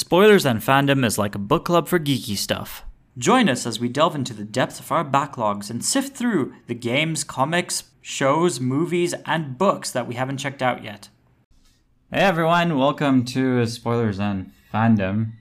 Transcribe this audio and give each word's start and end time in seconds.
Spoilers 0.00 0.46
and 0.46 0.60
Fandom 0.60 1.04
is 1.04 1.18
like 1.18 1.34
a 1.34 1.38
book 1.38 1.66
club 1.66 1.86
for 1.86 1.98
geeky 1.98 2.34
stuff. 2.34 2.84
Join 3.18 3.50
us 3.50 3.66
as 3.66 3.78
we 3.78 3.90
delve 3.90 4.14
into 4.14 4.32
the 4.32 4.44
depths 4.46 4.80
of 4.80 4.90
our 4.90 5.04
backlogs 5.04 5.68
and 5.68 5.84
sift 5.84 6.16
through 6.16 6.54
the 6.68 6.74
games, 6.74 7.22
comics, 7.22 7.84
shows, 8.00 8.60
movies, 8.60 9.12
and 9.26 9.58
books 9.58 9.90
that 9.90 10.08
we 10.08 10.14
haven't 10.14 10.38
checked 10.38 10.62
out 10.62 10.82
yet. 10.82 11.10
Hey 12.10 12.20
everyone, 12.20 12.78
welcome 12.78 13.26
to 13.26 13.66
Spoilers 13.66 14.18
and 14.18 14.52
Fandom. 14.72 15.32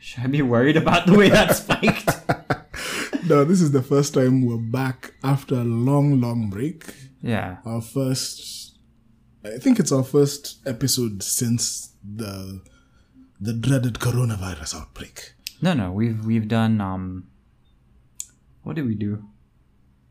Should 0.00 0.24
I 0.24 0.26
be 0.26 0.42
worried 0.42 0.76
about 0.76 1.06
the 1.06 1.16
way 1.16 1.28
that 1.28 1.54
spiked? 1.54 2.08
No, 3.28 3.44
this 3.44 3.60
is 3.60 3.70
the 3.70 3.82
first 3.82 4.14
time 4.14 4.44
we're 4.44 4.56
back 4.56 5.12
after 5.22 5.54
a 5.54 5.64
long, 5.64 6.20
long 6.20 6.50
break. 6.50 6.84
yeah. 7.22 7.58
Our 7.64 7.80
first, 7.80 8.76
I 9.44 9.58
think 9.58 9.78
it's 9.78 9.92
our 9.92 10.02
first 10.02 10.58
episode 10.66 11.22
since 11.22 11.92
the 12.02 12.62
the 13.40 13.52
dreaded 13.52 13.94
coronavirus 13.94 14.74
outbreak. 14.80 15.34
No, 15.62 15.74
no, 15.74 15.92
we've 15.92 16.24
we've 16.24 16.48
done 16.48 16.80
um 16.80 17.28
what 18.62 18.76
did 18.76 18.86
we 18.86 18.94
do? 18.94 19.24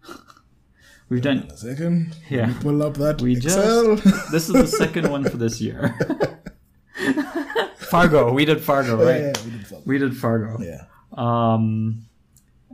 we've 1.09 1.21
done 1.21 1.47
A 1.51 1.57
second, 1.57 2.15
Yeah. 2.29 2.53
Pull 2.61 2.81
up 2.83 2.95
that 2.97 3.21
We 3.21 3.37
Excel. 3.37 3.95
this 4.31 4.49
is 4.49 4.53
the 4.53 4.67
second 4.67 5.09
one 5.11 5.23
for 5.29 5.37
this 5.37 5.61
year. 5.61 5.95
Fargo, 7.77 8.33
we 8.33 8.45
did 8.45 8.61
Fargo, 8.61 8.97
right? 9.05 9.21
yeah, 9.21 9.33
we 9.45 9.51
did 9.51 9.67
something. 9.67 9.83
We 9.85 9.97
did 9.97 10.15
Fargo. 10.17 10.57
Yeah, 10.61 10.83
Um, 11.13 12.05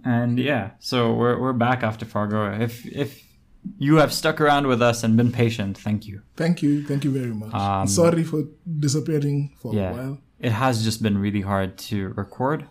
and 0.04 0.40
yeah, 0.40 0.72
so 0.80 1.14
we're 1.14 1.40
we're 1.40 1.54
back 1.54 1.84
after 1.84 2.06
Fargo. 2.06 2.52
If 2.60 2.86
if 2.88 3.22
you 3.78 3.98
have 3.98 4.12
stuck 4.12 4.42
around 4.42 4.68
with 4.68 4.82
us 4.82 5.04
and 5.04 5.16
been 5.16 5.32
patient, 5.32 5.78
thank 5.78 6.06
you. 6.08 6.22
thank 6.36 6.62
you, 6.64 6.84
thank 6.84 7.04
you 7.04 7.12
very 7.12 7.34
much. 7.34 7.54
Um, 7.54 7.88
Sorry 7.88 8.24
for 8.24 8.44
disappearing 8.80 9.56
for 9.62 9.74
Yeah. 9.76 9.92
a 9.92 9.94
while. 9.94 10.18
It 10.44 10.52
has 10.52 10.84
just 10.84 11.02
been 11.02 11.18
really 11.18 11.42
hard 11.42 11.78
to 11.90 12.10
record. 12.10 12.68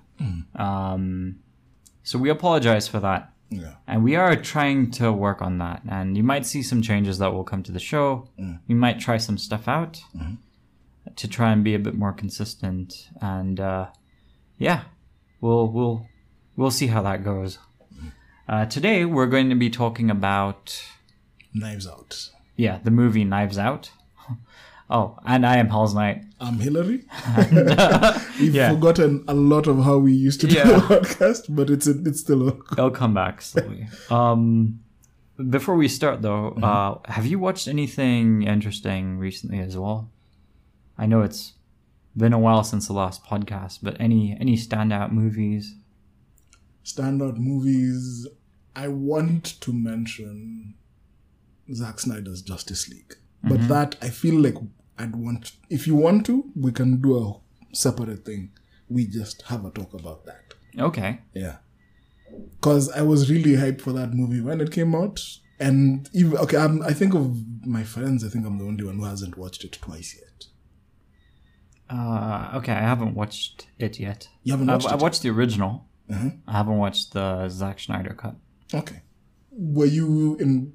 Um, 0.54 1.40
so 2.02 2.18
we 2.18 2.28
apologize 2.30 2.86
for 2.88 3.00
that. 3.00 3.32
Yeah, 3.50 3.74
And 3.86 4.02
we 4.02 4.16
are 4.16 4.34
trying 4.36 4.90
to 4.92 5.12
work 5.12 5.42
on 5.42 5.58
that. 5.58 5.82
And 5.88 6.16
you 6.16 6.22
might 6.22 6.46
see 6.46 6.62
some 6.62 6.80
changes 6.80 7.18
that 7.18 7.32
will 7.34 7.44
come 7.44 7.62
to 7.64 7.72
the 7.72 7.78
show. 7.92 8.28
We 8.68 8.74
might 8.74 8.98
try 8.98 9.18
some 9.18 9.36
stuff 9.38 9.68
out 9.68 10.00
to 11.16 11.28
try 11.28 11.52
and 11.52 11.62
be 11.62 11.74
a 11.74 11.78
bit 11.78 11.94
more 11.94 12.12
consistent. 12.12 13.10
And 13.20 13.60
uh, 13.60 13.86
yeah, 14.58 14.82
we'll 15.42 15.68
we'll 15.68 16.06
we'll 16.56 16.70
see 16.70 16.86
how 16.86 17.02
that 17.02 17.24
goes. 17.24 17.58
Uh, 18.48 18.64
today 18.66 19.04
we're 19.04 19.26
going 19.26 19.50
to 19.50 19.54
be 19.56 19.70
talking 19.70 20.10
about 20.10 20.82
Knives 21.54 21.86
Out. 21.86 22.30
yeah 22.56 22.78
the 22.82 22.90
movie 22.90 23.24
Knives 23.24 23.58
Out. 23.58 23.90
oh, 24.90 25.18
and 25.26 25.46
I 25.46 25.56
am 25.56 25.68
Hell's 25.68 25.94
Knight. 25.94 26.24
I'm 26.40 26.58
Hillary. 26.58 27.04
uh, 27.26 28.20
We've 28.40 28.54
yeah. 28.54 28.70
forgotten 28.72 29.24
a 29.28 29.34
lot 29.34 29.66
of 29.66 29.82
how 29.84 29.98
we 29.98 30.12
used 30.12 30.40
to 30.42 30.46
do 30.46 30.56
Yeah. 30.56 30.64
the 30.64 30.72
podcast, 30.80 31.54
but 31.54 31.70
it's 31.70 31.86
it's 31.86 32.20
still 32.20 32.48
a 32.48 32.56
I'll 32.78 32.90
come 32.90 33.14
back 33.14 33.42
slowly. 33.42 33.86
um, 34.10 34.80
before 35.50 35.76
we 35.76 35.88
start, 35.88 36.22
though, 36.22 36.48
uh, 36.62 36.98
have 37.10 37.26
you 37.26 37.38
watched 37.38 37.66
anything 37.68 38.42
interesting 38.42 39.18
recently 39.18 39.58
as 39.60 39.76
well? 39.76 40.10
I 40.98 41.06
know 41.06 41.22
it's 41.22 41.54
been 42.16 42.32
a 42.34 42.38
while 42.38 42.62
since 42.64 42.86
the 42.86 42.92
last 42.92 43.24
podcast, 43.24 43.78
but 43.82 43.96
any 44.00 44.36
any 44.38 44.56
standout 44.56 45.10
movies? 45.12 45.74
standout 46.84 47.36
movies. 47.38 48.26
I 48.74 48.88
want 48.88 49.60
to 49.60 49.72
mention 49.72 50.74
Zack 51.72 52.00
Snyder's 52.00 52.42
Justice 52.42 52.88
League, 52.88 53.14
but 53.52 53.60
Mm-hmm. 53.60 53.68
that 53.74 53.96
I 54.06 54.10
feel 54.22 54.36
like 54.46 54.56
I'd 54.98 55.16
want. 55.16 55.52
If 55.70 55.86
you 55.88 55.94
want 56.06 56.26
to, 56.26 56.34
we 56.64 56.70
can 56.72 56.90
do 57.06 57.10
a 57.24 57.74
separate 57.84 58.24
thing. 58.28 58.42
We 58.88 59.06
just 59.06 59.42
have 59.50 59.64
a 59.64 59.70
talk 59.70 59.92
about 60.00 60.24
that. 60.26 60.44
Okay, 60.88 61.10
Yeah, 61.34 61.56
because 62.56 62.84
I 63.00 63.02
was 63.02 63.30
really 63.30 63.54
hyped 63.62 63.80
for 63.86 63.92
that 63.92 64.10
movie 64.20 64.40
when 64.48 64.60
it 64.64 64.70
came 64.78 64.94
out, 64.94 65.20
and 65.60 66.08
even 66.20 66.36
okay, 66.44 66.56
I'm, 66.64 66.82
I 66.82 66.92
think 67.00 67.12
of 67.14 67.26
my 67.76 67.84
friends. 67.94 68.24
I 68.24 68.28
think 68.32 68.46
I'm 68.46 68.58
the 68.58 68.64
only 68.64 68.84
one 68.84 68.96
who 69.00 69.04
hasn't 69.04 69.36
watched 69.42 69.64
it 69.64 69.72
twice 69.86 70.10
yet. 70.22 70.38
uh, 71.90 72.52
okay, 72.58 72.72
I 72.72 72.80
haven't 72.80 73.14
watched 73.14 73.66
it 73.78 73.98
yet. 74.00 74.28
You 74.44 74.52
haven't 74.54 74.70
I, 74.70 74.74
watched 74.74 74.88
I 74.92 74.94
it? 74.94 75.00
watched 75.02 75.22
the 75.22 75.30
original. 75.30 75.72
Uh-huh. 76.10 76.30
I 76.46 76.52
haven't 76.60 76.78
watched 76.78 77.12
the 77.12 77.48
Zack 77.48 77.78
Schneider 77.78 78.14
cut. 78.14 78.36
Okay. 78.74 79.02
Were 79.50 79.86
you 79.98 80.36
in 80.36 80.72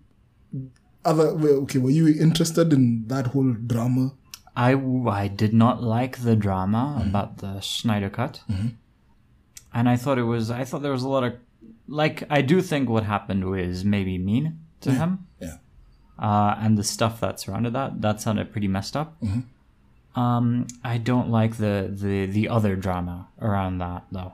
other? 1.08 1.34
well, 1.34 1.58
Okay, 1.64 1.80
were 1.80 1.90
you 2.00 2.08
interested 2.08 2.74
in 2.74 3.08
that 3.08 3.28
whole 3.28 3.54
drama? 3.54 4.14
I, 4.56 4.74
I 5.24 5.28
did 5.28 5.54
not 5.54 5.84
like 5.84 6.14
the 6.24 6.36
drama 6.36 6.84
about 7.08 7.38
the 7.38 7.60
Schneider 7.62 8.10
cut, 8.10 8.42
and 9.74 9.88
I 9.90 9.96
thought 9.98 10.18
it 10.18 10.24
was 10.24 10.50
I 10.52 10.64
thought 10.64 10.82
there 10.82 10.92
was 11.00 11.04
a 11.04 11.10
lot 11.10 11.24
of 11.24 11.34
like 11.88 12.24
I 12.30 12.42
do 12.42 12.62
think 12.62 12.90
what 12.90 13.04
happened 13.04 13.44
was 13.50 13.86
maybe 13.86 14.18
mean 14.18 14.60
to 14.82 14.92
him, 14.92 15.28
Yeah. 15.40 15.58
uh, 16.20 16.56
and 16.60 16.78
the 16.78 16.84
stuff 16.84 17.20
that 17.22 17.40
surrounded 17.40 17.74
that 17.74 18.02
that 18.02 18.20
sounded 18.22 18.52
pretty 18.52 18.68
messed 18.68 18.96
up. 18.98 19.16
Um, 20.16 20.66
I 20.84 20.98
don't 20.98 21.30
like 21.30 21.58
the 21.58 21.90
the 22.04 22.26
the 22.26 22.50
other 22.50 22.76
drama 22.76 23.28
around 23.40 23.78
that 23.78 24.06
though. 24.12 24.34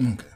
Okay. 0.00 0.28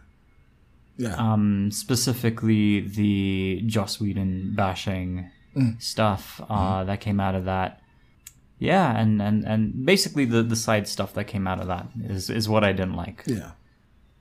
Yeah. 0.96 1.14
Um, 1.14 1.70
specifically 1.70 2.80
the 2.80 3.62
Joss 3.66 4.00
Whedon 4.00 4.54
bashing 4.56 5.30
stuff 5.78 6.40
uh, 6.48 6.84
that 6.84 7.00
came 7.00 7.20
out 7.20 7.34
of 7.34 7.44
that. 7.44 7.80
Yeah, 8.58 8.98
and, 8.98 9.22
and, 9.22 9.44
and 9.44 9.86
basically 9.86 10.24
the, 10.24 10.42
the 10.42 10.56
side 10.56 10.88
stuff 10.88 11.14
that 11.14 11.24
came 11.24 11.46
out 11.46 11.60
of 11.60 11.68
that 11.68 11.86
is, 12.04 12.28
is 12.28 12.48
what 12.48 12.64
I 12.64 12.72
didn't 12.72 12.96
like. 12.96 13.22
yeah. 13.26 13.52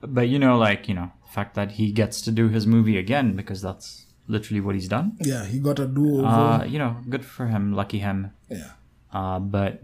But 0.00 0.28
you 0.28 0.38
know, 0.38 0.56
like, 0.56 0.88
you 0.88 0.94
know, 0.94 1.10
the 1.26 1.32
fact 1.32 1.56
that 1.56 1.72
he 1.72 1.90
gets 1.90 2.20
to 2.22 2.30
do 2.30 2.48
his 2.48 2.66
movie 2.66 2.96
again 2.98 3.34
because 3.34 3.60
that's 3.60 4.06
literally 4.28 4.60
what 4.60 4.76
he's 4.76 4.86
done. 4.86 5.16
Yeah. 5.20 5.44
He 5.44 5.58
got 5.58 5.80
a 5.80 5.86
do 5.86 6.18
over. 6.18 6.26
Uh, 6.26 6.64
you 6.64 6.78
know, 6.78 6.98
good 7.08 7.24
for 7.24 7.46
him, 7.46 7.72
lucky 7.72 7.98
him. 7.98 8.30
yeah. 8.48 8.72
Uh, 9.12 9.38
but 9.38 9.80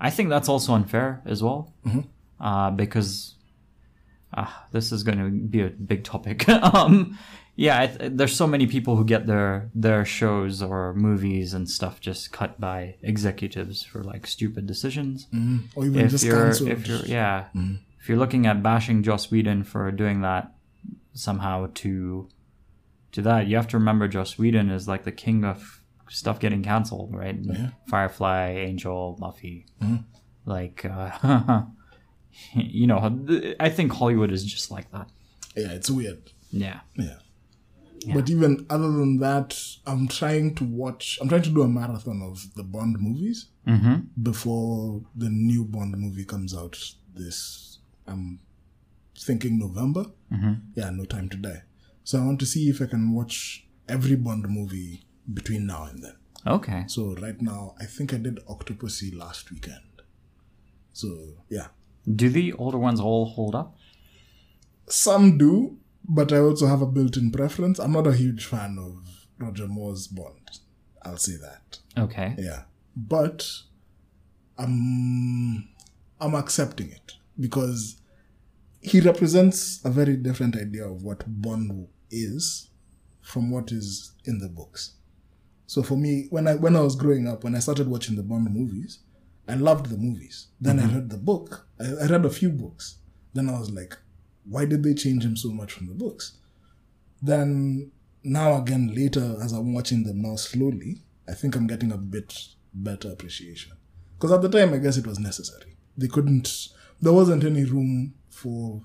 I 0.00 0.10
think 0.10 0.28
that's 0.28 0.48
also 0.48 0.74
unfair 0.74 1.22
as 1.26 1.42
well, 1.42 1.74
uh, 2.40 2.70
because 2.70 3.34
uh, 4.32 4.46
this 4.72 4.92
is 4.92 5.02
going 5.02 5.18
to 5.18 5.30
be 5.30 5.62
a 5.62 5.68
big 5.70 6.04
topic. 6.04 6.48
um, 6.48 7.18
yeah, 7.56 7.80
I 7.82 7.86
th- 7.86 8.12
there's 8.14 8.36
so 8.36 8.46
many 8.46 8.66
people 8.66 8.96
who 8.96 9.04
get 9.04 9.26
their 9.26 9.70
their 9.74 10.04
shows 10.04 10.62
or 10.62 10.92
movies 10.94 11.54
and 11.54 11.68
stuff 11.68 12.00
just 12.00 12.30
cut 12.32 12.60
by 12.60 12.96
executives 13.02 13.82
for 13.82 14.04
like 14.04 14.26
stupid 14.26 14.66
decisions. 14.66 15.26
Mhm. 15.34 15.62
Or 15.74 15.86
even 15.86 16.00
If 16.04 16.10
just 16.10 16.24
you're, 16.24 16.44
cancelled. 16.44 16.68
if 16.70 16.86
you're, 16.86 17.04
yeah, 17.06 17.46
if 18.00 18.08
you're 18.08 18.18
looking 18.18 18.46
at 18.46 18.62
bashing 18.62 19.02
Joss 19.02 19.30
Whedon 19.30 19.64
for 19.64 19.90
doing 19.90 20.20
that 20.22 20.52
somehow 21.14 21.68
to 21.74 22.28
to 23.12 23.22
that, 23.22 23.46
you 23.46 23.56
have 23.56 23.68
to 23.68 23.78
remember 23.78 24.06
Joss 24.08 24.36
Whedon 24.38 24.70
is 24.70 24.86
like 24.86 25.04
the 25.04 25.12
king 25.12 25.44
of 25.44 25.82
stuff 26.08 26.38
getting 26.38 26.62
canceled, 26.62 27.14
right? 27.14 27.36
Firefly, 27.88 28.50
Angel, 28.50 29.16
Buffy, 29.18 29.66
like 30.44 30.84
uh, 30.84 31.62
you 32.54 32.86
know, 32.86 32.98
I 33.58 33.70
think 33.70 33.92
Hollywood 33.92 34.30
is 34.30 34.44
just 34.44 34.70
like 34.70 34.90
that. 34.92 35.08
Yeah, 35.56 35.72
it's 35.72 35.90
weird. 35.90 36.30
Yeah. 36.50 36.80
Yeah. 36.96 37.16
But 38.14 38.30
even 38.30 38.66
other 38.70 38.90
than 38.90 39.18
that, 39.18 39.58
I'm 39.86 40.06
trying 40.08 40.54
to 40.56 40.64
watch. 40.64 41.18
I'm 41.20 41.28
trying 41.28 41.42
to 41.42 41.50
do 41.50 41.62
a 41.62 41.68
marathon 41.68 42.22
of 42.22 42.54
the 42.54 42.62
Bond 42.62 42.96
movies 43.00 43.46
Mm-hmm. 43.66 44.22
before 44.22 45.02
the 45.16 45.28
new 45.28 45.64
Bond 45.64 45.96
movie 45.98 46.24
comes 46.24 46.54
out. 46.54 46.78
This 47.14 47.78
I'm 48.06 48.38
thinking 49.18 49.58
November. 49.58 50.04
Mm-hmm. 50.32 50.52
Yeah, 50.76 50.90
No 50.90 51.04
Time 51.04 51.28
to 51.30 51.36
Die. 51.36 51.62
So 52.04 52.20
I 52.20 52.24
want 52.24 52.38
to 52.40 52.46
see 52.46 52.68
if 52.68 52.80
I 52.80 52.86
can 52.86 53.12
watch 53.12 53.66
every 53.88 54.14
Bond 54.16 54.48
movie 54.48 55.04
between 55.34 55.66
now 55.66 55.84
and 55.84 56.00
then. 56.02 56.14
Okay. 56.46 56.84
So 56.86 57.16
right 57.16 57.40
now, 57.42 57.74
I 57.80 57.86
think 57.86 58.14
I 58.14 58.18
did 58.18 58.38
Octopussy 58.48 59.16
last 59.16 59.50
weekend. 59.50 59.80
So 60.92 61.08
yeah, 61.48 61.68
Do 62.14 62.28
the 62.28 62.52
older 62.52 62.78
ones 62.78 63.00
all 63.00 63.26
hold 63.26 63.54
up? 63.56 63.76
some 64.88 65.36
do, 65.38 65.76
but 66.08 66.32
I 66.32 66.38
also 66.38 66.66
have 66.66 66.82
a 66.82 66.86
built-in 66.86 67.30
preference. 67.30 67.78
I'm 67.78 67.92
not 67.92 68.06
a 68.06 68.14
huge 68.14 68.44
fan 68.46 68.78
of 68.78 69.26
Roger 69.38 69.66
Moore's 69.66 70.06
Bond. 70.06 70.60
I'll 71.02 71.16
say 71.16 71.36
that. 71.36 71.78
Okay. 71.96 72.34
Yeah, 72.38 72.62
but 72.96 73.48
I'm 74.58 75.68
I'm 76.20 76.34
accepting 76.34 76.90
it 76.90 77.12
because 77.38 78.00
he 78.80 79.00
represents 79.00 79.80
a 79.84 79.90
very 79.90 80.16
different 80.16 80.56
idea 80.56 80.86
of 80.86 81.02
what 81.02 81.24
Bond 81.26 81.88
is 82.10 82.70
from 83.20 83.50
what 83.50 83.72
is 83.72 84.12
in 84.24 84.38
the 84.38 84.48
books. 84.48 84.94
So 85.66 85.82
for 85.82 85.96
me, 85.96 86.26
when 86.30 86.46
I 86.46 86.54
when 86.54 86.76
I 86.76 86.80
was 86.80 86.96
growing 86.96 87.26
up, 87.26 87.44
when 87.44 87.54
I 87.54 87.58
started 87.58 87.88
watching 87.88 88.16
the 88.16 88.22
Bond 88.22 88.52
movies, 88.52 89.00
I 89.48 89.54
loved 89.54 89.86
the 89.86 89.96
movies. 89.96 90.48
Then 90.60 90.78
I 90.78 90.84
mm-hmm. 90.84 90.94
read 90.94 91.10
the 91.10 91.18
book. 91.18 91.66
I, 91.80 92.04
I 92.04 92.06
read 92.06 92.24
a 92.24 92.30
few 92.30 92.50
books. 92.50 92.98
Then 93.34 93.48
I 93.48 93.58
was 93.58 93.70
like, 93.70 93.96
why 94.48 94.64
did 94.64 94.82
they 94.82 94.94
change 94.94 95.24
him 95.24 95.36
so 95.36 95.50
much 95.50 95.72
from 95.72 95.88
the 95.88 95.94
books? 95.94 96.38
Then 97.22 97.90
now 98.22 98.60
again 98.60 98.94
later, 98.94 99.36
as 99.42 99.52
I'm 99.52 99.72
watching 99.72 100.04
them 100.04 100.22
now 100.22 100.36
slowly, 100.36 101.02
I 101.28 101.32
think 101.32 101.56
I'm 101.56 101.66
getting 101.66 101.92
a 101.92 101.98
bit 101.98 102.34
better 102.72 103.10
appreciation. 103.10 103.72
Because 104.16 104.32
at 104.32 104.42
the 104.42 104.48
time, 104.48 104.72
I 104.72 104.78
guess 104.78 104.96
it 104.96 105.06
was 105.06 105.18
necessary. 105.18 105.76
they 105.96 106.08
couldn't. 106.08 106.68
There 107.00 107.12
wasn't 107.12 107.44
any 107.44 107.64
room 107.64 108.14
for 108.30 108.82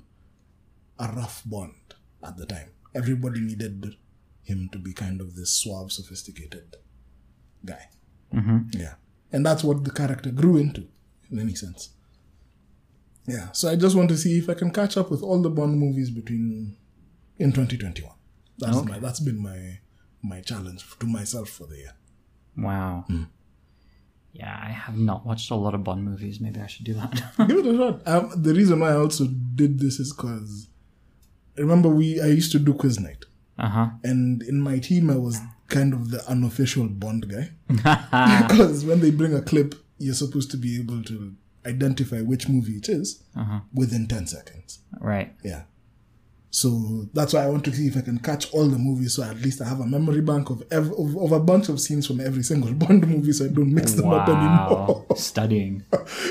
a 0.99 1.07
rough 1.11 1.43
Bond 1.45 1.95
at 2.23 2.37
the 2.37 2.45
time. 2.45 2.71
Everybody 2.93 3.39
needed 3.39 3.95
him 4.43 4.69
to 4.71 4.77
be 4.77 4.93
kind 4.93 5.21
of 5.21 5.35
this 5.35 5.51
suave, 5.51 5.91
sophisticated 5.91 6.75
guy. 7.65 7.89
Mm-hmm. 8.33 8.79
Yeah. 8.79 8.95
And 9.31 9.45
that's 9.45 9.63
what 9.63 9.83
the 9.83 9.91
character 9.91 10.31
grew 10.31 10.57
into, 10.57 10.87
in 11.29 11.39
any 11.39 11.55
sense. 11.55 11.89
Yeah. 13.27 13.51
So 13.51 13.69
I 13.69 13.75
just 13.75 13.95
want 13.95 14.09
to 14.09 14.17
see 14.17 14.37
if 14.37 14.49
I 14.49 14.53
can 14.55 14.71
catch 14.71 14.97
up 14.97 15.11
with 15.11 15.21
all 15.21 15.41
the 15.41 15.49
Bond 15.49 15.77
movies 15.77 16.09
between 16.09 16.75
in 17.37 17.51
2021. 17.51 18.11
That's 18.59 18.77
Okay. 18.77 18.91
my 18.91 18.99
that's 18.99 19.19
been 19.19 19.41
my 19.41 19.79
my 20.23 20.41
challenge 20.41 20.85
to 20.99 21.05
myself 21.07 21.49
for 21.49 21.67
the 21.67 21.77
year. 21.77 21.93
Wow. 22.57 23.05
Yeah, 24.33 24.57
I 24.63 24.69
have 24.71 24.97
not 24.97 25.25
watched 25.25 25.51
a 25.51 25.55
lot 25.55 25.73
of 25.73 25.83
Bond 25.83 26.03
movies. 26.05 26.39
Maybe 26.39 26.59
I 26.59 26.67
should 26.67 26.85
do 26.85 26.93
that. 26.93 27.11
Give 27.47 27.57
it 27.57 27.65
a 27.65 27.77
shot. 27.77 28.07
Um, 28.07 28.31
the 28.41 28.53
reason 28.53 28.79
why 28.79 28.89
I 28.91 28.95
also 28.95 29.25
did 29.27 29.79
this 29.79 29.99
is 29.99 30.13
because 30.13 30.67
remember 31.57 31.89
we 31.89 32.21
I 32.21 32.27
used 32.27 32.51
to 32.53 32.59
do 32.59 32.73
quiz 32.73 32.99
night, 32.99 33.25
uh 33.59 33.69
huh. 33.69 33.89
and 34.03 34.41
in 34.43 34.61
my 34.61 34.79
team 34.79 35.09
I 35.09 35.17
was 35.17 35.39
kind 35.67 35.93
of 35.93 36.11
the 36.11 36.23
unofficial 36.29 36.87
Bond 36.87 37.27
guy 37.29 37.51
because 38.47 38.85
when 38.85 38.99
they 39.01 39.11
bring 39.11 39.33
a 39.33 39.41
clip, 39.41 39.75
you're 39.97 40.13
supposed 40.15 40.49
to 40.51 40.57
be 40.57 40.79
able 40.79 41.03
to 41.03 41.33
identify 41.65 42.21
which 42.21 42.47
movie 42.49 42.73
it 42.77 42.89
is 42.89 43.23
Uh-huh. 43.35 43.59
within 43.73 44.07
ten 44.07 44.27
seconds. 44.27 44.79
Right. 44.99 45.33
Yeah. 45.43 45.63
So 46.53 47.07
that's 47.13 47.33
why 47.33 47.43
I 47.43 47.47
want 47.49 47.63
to 47.65 47.73
see 47.73 47.87
if 47.87 47.95
I 47.95 48.01
can 48.01 48.17
catch 48.19 48.51
all 48.53 48.67
the 48.67 48.77
movies. 48.77 49.13
So 49.15 49.23
at 49.23 49.37
least 49.41 49.61
I 49.61 49.69
have 49.69 49.79
a 49.79 49.85
memory 49.85 50.19
bank 50.21 50.49
of 50.49 50.61
ev- 50.69 50.91
of, 50.91 51.15
of 51.17 51.31
a 51.31 51.39
bunch 51.39 51.69
of 51.69 51.79
scenes 51.79 52.05
from 52.07 52.19
every 52.19 52.43
single 52.43 52.73
Bond 52.81 53.07
movie, 53.07 53.31
so 53.31 53.45
I 53.45 53.47
don't 53.47 53.73
mix 53.73 53.93
them 53.93 54.09
up 54.09 54.27
anymore. 54.27 55.05
Studying. 55.15 55.83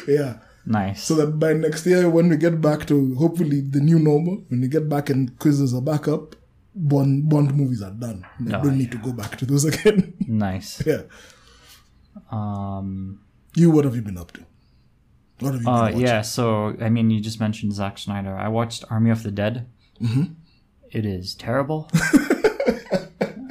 yeah. 0.06 0.38
Nice. 0.66 1.04
So 1.04 1.14
that 1.14 1.38
by 1.38 1.54
next 1.54 1.86
year, 1.86 2.10
when 2.10 2.28
we 2.28 2.36
get 2.36 2.60
back 2.60 2.84
to 2.88 3.14
hopefully 3.14 3.62
the 3.62 3.80
new 3.80 3.98
normal, 3.98 4.44
when 4.48 4.60
we 4.60 4.68
get 4.68 4.90
back 4.90 5.08
and 5.08 5.36
quizzes 5.38 5.72
are 5.72 5.80
back 5.80 6.06
up, 6.06 6.36
Bond 6.74 7.26
Bond 7.30 7.54
movies 7.56 7.80
are 7.82 7.90
done. 7.90 8.26
I 8.46 8.58
Oh, 8.58 8.62
don't 8.64 8.76
need 8.76 8.92
to 8.92 8.98
go 8.98 9.12
back 9.12 9.38
to 9.38 9.46
those 9.46 9.64
again. 9.72 10.12
nice. 10.28 10.82
yeah. 10.86 11.02
Um. 12.30 13.20
You, 13.56 13.70
what 13.70 13.84
have 13.84 13.96
you 13.96 14.02
been 14.02 14.18
up 14.18 14.32
to? 14.32 14.44
What 15.40 15.54
have 15.54 15.62
you 15.62 15.68
Uh. 15.68 15.88
Yeah. 15.90 16.22
So 16.22 16.76
I 16.80 16.88
mean, 16.88 17.10
you 17.10 17.20
just 17.20 17.40
mentioned 17.40 17.72
Zack 17.74 17.98
Snyder. 17.98 18.36
I 18.36 18.48
watched 18.48 18.84
Army 18.90 19.10
of 19.10 19.22
the 19.22 19.30
Dead. 19.30 19.66
Mm-hmm. 20.00 20.24
It 20.90 21.06
is 21.06 21.34
terrible. 21.34 21.88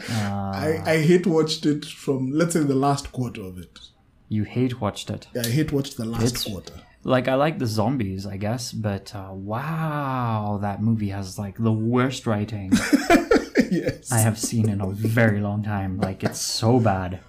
I, 0.10 0.82
I 0.86 0.98
hate 1.02 1.26
watched 1.26 1.66
it 1.66 1.86
from 1.86 2.32
let's 2.32 2.54
say 2.54 2.62
the 2.62 2.76
last 2.76 3.12
quarter 3.12 3.42
of 3.42 3.58
it. 3.58 3.80
You 4.28 4.44
hate 4.44 4.80
watched 4.82 5.10
it. 5.10 5.28
Yeah, 5.34 5.44
I 5.46 5.50
hate 5.50 5.72
watched 5.72 5.98
the 5.98 6.06
last 6.06 6.24
It's- 6.24 6.44
quarter. 6.44 6.74
Like 7.06 7.30
I 7.30 7.36
like 7.36 7.60
the 7.60 7.66
zombies, 7.66 8.26
I 8.28 8.36
guess, 8.36 8.74
but 8.74 9.16
uh, 9.16 9.30
wow, 9.32 10.60
that 10.62 10.82
movie 10.82 11.10
has 11.10 11.40
like 11.40 11.58
the 11.58 11.72
worst 11.72 12.28
writing 12.28 12.74
yes. 13.72 14.12
I 14.12 14.20
have 14.20 14.38
seen 14.38 14.68
in 14.68 14.82
a 14.82 14.88
very 14.92 15.40
long 15.40 15.64
time. 15.64 15.98
Like 15.98 16.26
it's 16.26 16.42
so 16.42 16.78
bad. 16.78 17.22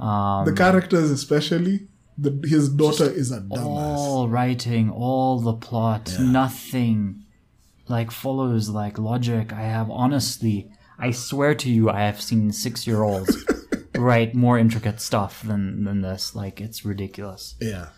Um, 0.00 0.46
the 0.46 0.54
characters 0.56 1.10
especially, 1.10 1.88
the, 2.18 2.40
his 2.48 2.68
daughter 2.68 3.08
is 3.10 3.30
a 3.30 3.40
dumbass. 3.40 3.58
all 3.64 4.28
writing, 4.28 4.90
all 4.90 5.38
the 5.40 5.52
plot, 5.54 6.12
nothing 6.20 7.24
like 7.88 8.10
follows 8.10 8.68
like 8.68 8.98
logic. 8.98 9.52
I 9.52 9.62
have 9.62 9.90
honestly, 9.90 10.70
I 10.98 11.10
swear 11.10 11.54
to 11.56 11.70
you, 11.70 11.90
I 11.90 12.00
have 12.00 12.20
seen 12.20 12.52
six 12.52 12.86
year 12.86 13.02
olds 13.02 13.36
write 13.96 14.34
more 14.34 14.58
intricate 14.58 15.00
stuff 15.00 15.42
than 15.42 15.84
than 15.84 16.00
this. 16.02 16.34
Like 16.34 16.60
it's 16.60 16.84
ridiculous. 16.84 17.54
Yeah. 17.60 17.88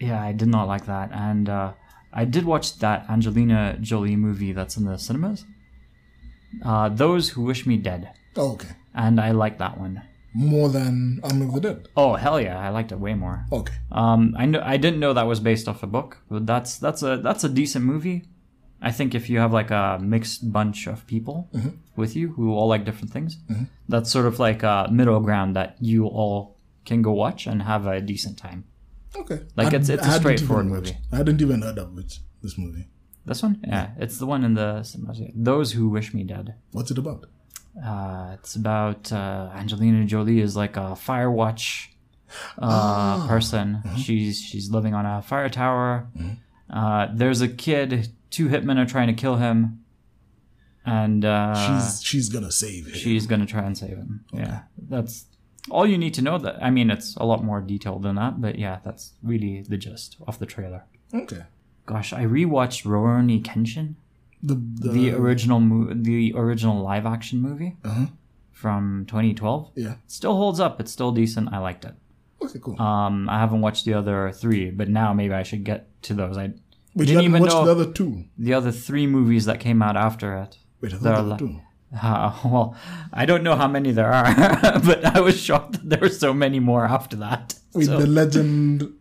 Yeah, 0.00 0.20
I 0.20 0.32
did 0.32 0.48
not 0.48 0.66
like 0.66 0.86
that, 0.86 1.10
and 1.12 1.48
uh, 1.48 1.72
I 2.12 2.24
did 2.24 2.44
watch 2.44 2.78
that 2.80 3.08
Angelina 3.08 3.78
Jolie 3.80 4.16
movie 4.16 4.52
that's 4.52 4.76
in 4.76 4.84
the 4.84 4.96
cinemas. 4.98 5.44
Uh, 6.64 6.88
Those 6.88 7.28
Who 7.30 7.42
Wish 7.42 7.66
Me 7.66 7.76
Dead, 7.76 8.10
Oh, 8.36 8.52
okay. 8.54 8.70
and 8.94 9.20
I 9.20 9.30
like 9.30 9.58
that 9.58 9.78
one. 9.78 10.02
More 10.34 10.68
than 10.70 11.20
Army 11.22 11.46
of 11.46 11.54
the 11.54 11.60
Dead. 11.60 11.88
Oh 11.96 12.14
hell 12.14 12.40
yeah, 12.40 12.58
I 12.58 12.70
liked 12.70 12.90
it 12.92 12.98
way 12.98 13.14
more. 13.14 13.44
Okay. 13.52 13.74
Um, 13.90 14.34
I 14.38 14.46
know 14.46 14.62
I 14.64 14.76
didn't 14.78 15.00
know 15.00 15.12
that 15.12 15.26
was 15.26 15.40
based 15.40 15.68
off 15.68 15.82
a 15.82 15.86
book, 15.86 16.18
but 16.30 16.46
that's 16.46 16.78
that's 16.78 17.02
a 17.02 17.18
that's 17.18 17.44
a 17.44 17.48
decent 17.48 17.84
movie. 17.84 18.24
I 18.80 18.90
think 18.90 19.14
if 19.14 19.28
you 19.30 19.38
have 19.38 19.52
like 19.52 19.70
a 19.70 19.98
mixed 20.02 20.50
bunch 20.52 20.86
of 20.88 21.06
people 21.06 21.48
with 21.96 22.16
you 22.16 22.32
who 22.32 22.52
all 22.52 22.66
like 22.66 22.84
different 22.84 23.12
things, 23.12 23.36
that's 23.88 24.10
sort 24.10 24.26
of 24.26 24.38
like 24.38 24.62
a 24.62 24.88
middle 24.90 25.20
ground 25.20 25.54
that 25.56 25.76
you 25.80 26.06
all 26.06 26.56
can 26.84 27.00
go 27.02 27.12
watch 27.12 27.46
and 27.46 27.62
have 27.62 27.86
a 27.86 28.00
decent 28.00 28.38
time. 28.38 28.64
Okay. 29.14 29.40
Like, 29.56 29.66
I- 29.74 29.76
it's- 29.76 29.88
it's 29.90 30.06
I 30.06 30.16
a 30.16 30.18
straightforward 30.18 30.66
movie. 30.66 30.96
I 31.12 31.16
hadn't 31.18 31.40
even 31.42 31.62
heard 31.62 31.78
of 31.78 31.96
it. 31.98 32.18
This 32.42 32.56
movie. 32.58 32.86
This 33.24 33.40
one, 33.42 33.60
yeah, 33.68 33.90
it's 33.98 34.18
the 34.18 34.26
one 34.26 34.42
in 34.42 34.54
the 34.54 34.82
cinemas. 34.82 35.20
Those 35.32 35.72
who 35.72 35.88
wish 35.88 36.12
me 36.12 36.24
dead. 36.24 36.54
What's 36.72 36.90
it 36.90 36.98
about? 36.98 37.26
Uh, 37.82 38.32
it's 38.34 38.54
about 38.56 39.12
uh, 39.12 39.50
Angelina 39.54 40.04
Jolie 40.04 40.40
is 40.40 40.56
like 40.56 40.76
a 40.76 40.94
fire 40.96 41.30
watch 41.30 41.90
uh, 42.58 43.26
person. 43.26 43.80
She's 43.96 44.40
she's 44.40 44.70
living 44.70 44.94
on 44.94 45.06
a 45.06 45.22
fire 45.22 45.48
tower. 45.48 46.06
Uh, 46.70 47.08
there's 47.12 47.40
a 47.40 47.48
kid. 47.48 48.08
Two 48.30 48.48
hitmen 48.48 48.78
are 48.78 48.86
trying 48.86 49.08
to 49.08 49.14
kill 49.14 49.36
him, 49.36 49.84
and 50.86 51.24
uh, 51.24 51.54
she's 51.80 52.02
she's 52.02 52.28
gonna 52.28 52.50
save 52.52 52.86
him. 52.86 52.94
she's 52.94 53.26
gonna 53.26 53.46
try 53.46 53.62
and 53.62 53.76
save 53.76 53.96
him. 53.96 54.24
Yeah, 54.32 54.62
that's 54.88 55.26
all 55.70 55.86
you 55.86 55.98
need 55.98 56.14
to 56.14 56.22
know. 56.22 56.38
That 56.38 56.62
I 56.62 56.70
mean, 56.70 56.90
it's 56.90 57.14
a 57.16 57.24
lot 57.24 57.44
more 57.44 57.60
detailed 57.60 58.02
than 58.02 58.16
that, 58.16 58.40
but 58.40 58.58
yeah, 58.58 58.78
that's 58.84 59.12
really 59.22 59.62
the 59.68 59.76
gist 59.76 60.16
of 60.26 60.38
the 60.38 60.46
trailer. 60.46 60.84
okay. 61.14 61.42
Gosh, 61.84 62.12
I 62.12 62.24
rewatched 62.24 62.84
Rurouni 62.84 63.42
Kenshin. 63.42 63.94
The 64.42 64.54
the, 64.54 64.88
the 64.90 65.10
original 65.12 65.60
mo- 65.60 65.92
the 65.94 66.32
original 66.36 66.82
live 66.82 67.06
action 67.06 67.40
movie 67.40 67.76
Uh-huh. 67.84 68.06
from 68.50 69.04
2012 69.06 69.70
yeah. 69.76 69.94
still 70.06 70.36
holds 70.36 70.60
up 70.60 70.80
it's 70.80 70.90
still 70.92 71.12
decent 71.12 71.52
i 71.52 71.58
liked 71.58 71.84
it 71.84 71.94
Okay, 72.44 72.58
cool. 72.64 72.80
um 72.80 73.28
i 73.28 73.38
haven't 73.38 73.60
watched 73.60 73.84
the 73.84 73.94
other 73.94 74.32
three 74.32 74.70
but 74.70 74.88
now 74.88 75.12
maybe 75.12 75.34
i 75.34 75.42
should 75.44 75.64
get 75.64 75.80
to 76.02 76.12
those 76.14 76.36
i 76.36 76.46
Wait, 76.94 77.06
didn't 77.06 77.24
even 77.24 77.42
know- 77.44 77.64
the 77.64 77.70
other 77.76 77.90
two. 77.92 78.24
the 78.46 78.52
other 78.54 78.72
three 78.72 79.06
movies 79.06 79.44
that 79.46 79.58
came 79.60 79.80
out 79.82 79.96
after 79.96 80.28
it 80.42 80.58
Wait, 80.80 80.92
I 80.92 80.96
thought 80.96 81.14
there 81.14 81.24
were 81.24 81.38
two. 81.38 81.60
uh, 82.02 82.32
well 82.44 82.74
i 83.12 83.24
don't 83.26 83.42
know 83.44 83.54
how 83.62 83.68
many 83.68 83.90
there 83.92 84.12
are 84.12 84.34
but 84.88 85.04
i 85.16 85.20
was 85.20 85.36
shocked 85.40 85.72
that 85.74 85.88
there 85.90 86.00
were 86.00 86.08
so 86.26 86.32
many 86.34 86.58
more 86.60 86.84
after 86.86 87.16
that 87.16 87.54
Wait, 87.74 87.86
so, 87.86 87.98
the 87.98 88.06
legend. 88.06 88.92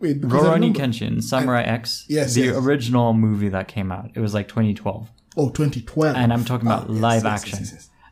Wait, 0.00 0.20
Rurouni 0.20 0.72
Kenshin, 0.74 1.22
Samurai 1.22 1.62
X, 1.62 2.04
Yes, 2.08 2.34
the 2.34 2.42
yes. 2.42 2.56
original 2.56 3.12
movie 3.14 3.48
that 3.48 3.66
came 3.68 3.90
out. 3.90 4.10
It 4.14 4.20
was 4.20 4.32
like 4.34 4.46
2012. 4.48 5.08
Oh, 5.36 5.48
2012. 5.50 6.16
And 6.16 6.32
I'm 6.32 6.44
talking 6.44 6.66
about 6.68 6.84
Ah, 6.88 6.92
yes, 6.92 7.00
live 7.02 7.26
action. 7.26 7.66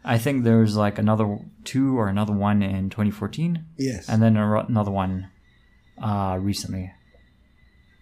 I 0.04 0.18
think 0.18 0.44
there's 0.44 0.76
like 0.76 0.99
another 0.99 1.38
two 1.64 1.99
or 1.99 2.08
another 2.08 2.32
one 2.32 2.62
in 2.62 2.90
2014, 2.90 3.64
yes. 3.76 4.08
and 4.08 4.22
then 4.22 4.37
another 4.37 4.90
one 4.92 5.28
uh, 6.00 6.38
recently. 6.40 6.92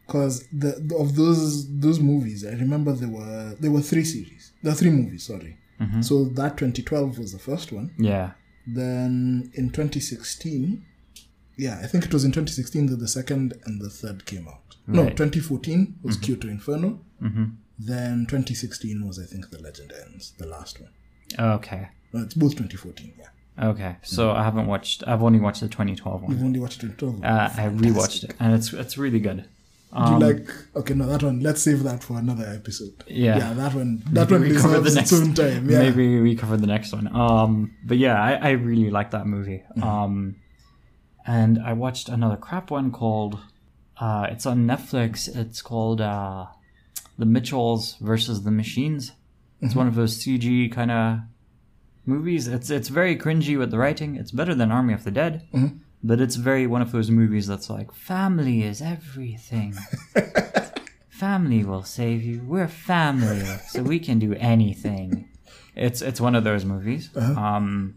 because 0.06 0.44
the, 0.52 0.72
the- 0.88 0.96
of 0.96 1.16
those 1.16 1.66
those 1.80 2.00
movies, 2.00 2.44
I 2.44 2.50
remember 2.64 2.92
there 2.92 3.08
were 3.08 3.54
there 3.60 3.70
were 3.70 3.80
three 3.80 4.04
series. 4.04 4.52
There 4.62 4.72
were 4.72 4.76
three 4.76 4.90
movies. 4.90 5.26
Sorry. 5.26 5.56
Mm-hmm. 5.80 6.02
So 6.02 6.24
that 6.24 6.56
2012 6.58 7.18
was 7.18 7.32
the 7.32 7.38
first 7.38 7.72
one. 7.72 7.94
Yeah. 7.98 8.32
Then 8.66 9.50
in 9.54 9.70
2016, 9.70 10.84
yeah, 11.56 11.80
I 11.82 11.86
think 11.86 12.04
it 12.04 12.12
was 12.12 12.24
in 12.24 12.30
2016 12.32 12.86
that 12.86 12.96
the 12.96 13.08
second 13.08 13.54
and 13.64 13.80
the 13.80 13.90
third 13.90 14.26
came 14.26 14.48
out. 14.48 14.76
No, 14.86 15.04
2014 15.04 15.96
was 16.02 16.16
Kyoto 16.16 16.48
Inferno. 16.48 17.00
Mm-hmm. 17.22 17.44
Then 17.78 18.26
2016 18.26 19.06
was, 19.06 19.18
I 19.18 19.24
think, 19.24 19.50
The 19.50 19.60
Legend 19.60 19.92
Ends, 20.06 20.32
the 20.38 20.46
last 20.46 20.80
one. 20.80 20.90
Okay. 21.38 21.88
No, 22.12 22.22
it's 22.22 22.34
both 22.34 22.52
2014, 22.52 23.14
yeah. 23.18 23.26
Okay. 23.70 23.96
So 24.02 24.30
I 24.32 24.42
haven't 24.44 24.66
watched. 24.66 25.04
I've 25.06 25.22
only 25.22 25.38
watched 25.40 25.60
the 25.60 25.68
2012 25.68 26.22
one. 26.22 26.30
You've 26.32 26.42
only 26.42 26.60
watched 26.60 26.80
2012. 26.80 27.24
Uh, 27.24 27.50
I 27.56 27.68
rewatched 27.68 28.24
it, 28.24 28.34
and 28.40 28.52
it's 28.52 28.72
it's 28.72 28.98
really 28.98 29.20
good. 29.20 29.38
Do 29.92 30.00
you 30.00 30.06
Um, 30.06 30.18
like, 30.18 30.48
okay, 30.74 30.94
no, 30.94 31.06
that 31.06 31.22
one, 31.22 31.38
let's 31.38 31.62
save 31.62 31.84
that 31.84 32.02
for 32.02 32.18
another 32.18 32.44
episode. 32.46 33.04
Yeah. 33.06 33.38
Yeah, 33.38 33.52
that 33.54 33.74
one, 33.74 34.02
that 34.10 34.28
Maybe 34.28 34.32
one 34.32 34.42
we 34.50 34.56
cover 34.60 34.80
deserves 34.82 34.94
the 34.94 35.00
its 35.00 35.12
next- 35.12 35.22
own 35.28 35.34
time. 35.34 35.70
Yeah. 35.70 35.78
Maybe 35.78 36.20
we 36.20 36.34
cover 36.34 36.56
the 36.56 36.66
next 36.66 36.92
one. 36.92 37.06
Um, 37.14 37.76
but 37.84 37.96
yeah, 37.98 38.20
I, 38.20 38.32
I 38.34 38.50
really 38.52 38.90
like 38.90 39.12
that 39.12 39.26
movie. 39.28 39.62
Um, 39.80 40.34
and 41.26 41.58
I 41.62 41.72
watched 41.72 42.08
another 42.08 42.36
crap 42.36 42.70
one 42.70 42.90
called. 42.90 43.38
Uh, 43.96 44.26
it's 44.30 44.44
on 44.46 44.66
Netflix. 44.66 45.34
It's 45.34 45.62
called 45.62 46.00
uh, 46.00 46.46
The 47.18 47.26
Mitchells 47.26 47.96
versus 48.00 48.42
the 48.42 48.50
Machines. 48.50 49.12
It's 49.60 49.74
one 49.76 49.86
of 49.86 49.94
those 49.94 50.18
CG 50.22 50.70
kind 50.72 50.90
of 50.90 51.18
movies. 52.04 52.48
It's 52.48 52.68
it's 52.70 52.88
very 52.88 53.16
cringy 53.16 53.56
with 53.58 53.70
the 53.70 53.78
writing. 53.78 54.16
It's 54.16 54.30
better 54.32 54.54
than 54.54 54.70
Army 54.72 54.92
of 54.94 55.04
the 55.04 55.10
Dead, 55.10 55.46
Mhm. 55.54 55.78
but 56.02 56.20
it's 56.20 56.36
very 56.36 56.66
one 56.66 56.82
of 56.82 56.92
those 56.92 57.10
movies 57.10 57.46
that's 57.46 57.70
like 57.70 57.92
family 57.94 58.62
is 58.62 58.82
everything. 58.82 59.74
family 61.08 61.64
will 61.64 61.82
save 61.84 62.22
you. 62.22 62.42
We're 62.44 62.68
family, 62.68 63.44
so 63.68 63.82
we 63.82 63.98
can 63.98 64.18
do 64.18 64.34
anything. 64.34 65.28
It's 65.76 66.02
it's 66.02 66.20
one 66.20 66.34
of 66.34 66.44
those 66.44 66.64
movies. 66.64 67.10
Uh-huh. 67.16 67.40
Um, 67.40 67.94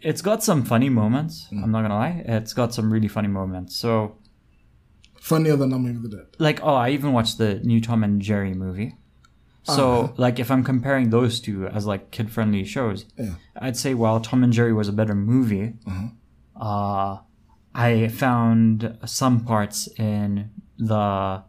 it's 0.00 0.22
got 0.22 0.42
some 0.44 0.64
funny 0.64 0.88
moments. 0.88 1.48
I'm 1.50 1.70
not 1.70 1.82
gonna 1.82 1.94
lie. 1.96 2.22
It's 2.26 2.52
got 2.54 2.72
some 2.74 2.92
really 2.92 3.08
funny 3.08 3.28
moments. 3.28 3.76
So 3.76 4.16
Funnier 5.20 5.56
than 5.56 5.72
Army 5.72 5.90
of 5.90 6.02
the 6.02 6.08
Dead. 6.08 6.26
like 6.38 6.60
oh 6.62 6.74
i 6.74 6.90
even 6.90 7.12
watched 7.12 7.36
the 7.38 7.56
new 7.60 7.80
tom 7.80 8.02
and 8.04 8.22
jerry 8.22 8.54
movie 8.54 8.94
so 9.64 9.90
Uh-huh. 9.90 10.12
like 10.16 10.38
if 10.38 10.48
i'm 10.50 10.62
comparing 10.64 11.10
those 11.10 11.40
two 11.40 11.66
as 11.66 11.84
like 11.86 12.10
kid 12.12 12.30
friendly 12.30 12.64
shows 12.64 13.04
Yeah. 13.18 13.34
i'd 13.56 13.76
say 13.76 13.92
while 13.94 14.20
tom 14.20 14.42
and 14.44 14.52
jerry 14.52 14.72
was 14.72 14.88
a 14.88 14.92
better 14.92 15.14
movie 15.16 15.74
Uh-huh. 15.86 16.08
uh 16.68 17.18
i 17.74 18.08
found 18.08 18.96
some 19.04 19.44
parts 19.44 19.88
in 19.98 20.50
the 20.78 21.42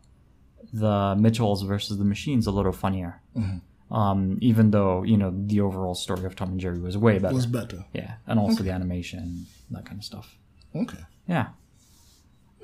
the 0.73 1.15
mitchells 1.17 1.61
versus 1.63 1.97
the 1.99 2.05
machines 2.05 2.47
a 2.47 2.51
little 2.51 2.73
funnier 2.73 3.21
Mm-hmm. 3.37 3.57
Um 3.91 4.37
even 4.41 4.71
though 4.71 5.03
you 5.03 5.17
know 5.17 5.33
the 5.47 5.59
overall 5.61 5.95
story 5.95 6.23
of 6.25 6.35
tom 6.35 6.49
and 6.51 6.59
jerry 6.59 6.79
was 6.79 6.95
way 6.97 7.17
better 7.19 7.33
Was 7.35 7.45
better. 7.47 7.85
yeah 7.93 8.15
and 8.27 8.39
also 8.39 8.61
the 8.63 8.71
animation 8.71 9.45
that 9.71 9.85
kind 9.85 9.99
of 9.99 10.05
stuff 10.05 10.35
Okay. 10.75 10.99
yeah 11.27 11.47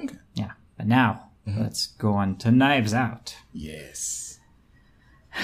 Okay. 0.03 0.17
yeah 0.35 0.51
but 0.77 0.85
now 0.87 1.31
let's 1.47 1.87
go 1.87 2.13
on 2.13 2.35
to 2.37 2.51
knives 2.51 2.93
out 2.93 3.35
Yes. 3.53 4.39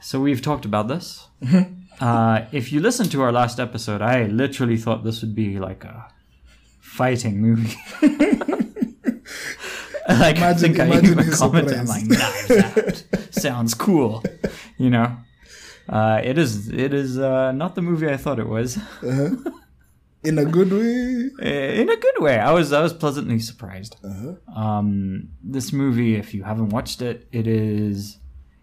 So 0.00 0.20
we've 0.20 0.40
talked 0.40 0.64
about 0.64 0.86
this. 0.86 1.26
uh, 2.00 2.42
if 2.52 2.70
you 2.72 2.78
listen 2.78 3.08
to 3.08 3.22
our 3.22 3.32
last 3.32 3.58
episode, 3.58 4.00
I 4.00 4.26
literally 4.26 4.76
thought 4.76 5.02
this 5.02 5.20
would 5.20 5.34
be 5.34 5.58
like 5.58 5.82
a 5.82 6.06
fighting 6.78 7.40
movie. 7.40 7.74
like 10.20 10.38
I 10.38 10.50
Imagine- 10.50 10.74
think 10.74 10.78
I 10.80 10.98
even 10.98 11.30
commented, 11.32 11.78
I'm 11.78 11.86
like, 11.86 12.04
knives 12.06 12.50
out. 12.50 13.04
Sounds 13.34 13.74
cool. 13.74 14.22
You 14.78 14.90
know? 14.90 15.16
Uh, 15.88 16.20
it 16.24 16.36
is 16.38 16.68
it 16.68 16.92
is 16.92 17.18
uh, 17.18 17.52
not 17.52 17.74
the 17.76 17.82
movie 17.82 18.08
I 18.08 18.16
thought 18.16 18.38
it 18.38 18.48
was. 18.48 18.78
In 20.24 20.38
a 20.38 20.44
good 20.44 20.72
way. 20.72 21.30
Uh, 21.40 21.80
In 21.80 21.88
a 21.88 21.96
good 21.96 22.18
way. 22.18 22.38
I 22.38 22.50
was 22.52 22.72
I 22.72 22.80
was 22.82 22.92
pleasantly 22.92 23.38
surprised. 23.38 23.96
Uh-huh. 24.02 24.34
Um, 24.60 25.28
this 25.44 25.72
movie, 25.72 26.16
if 26.16 26.34
you 26.34 26.42
haven't 26.42 26.70
watched 26.70 27.00
it, 27.02 27.28
it 27.30 27.46
is 27.46 28.18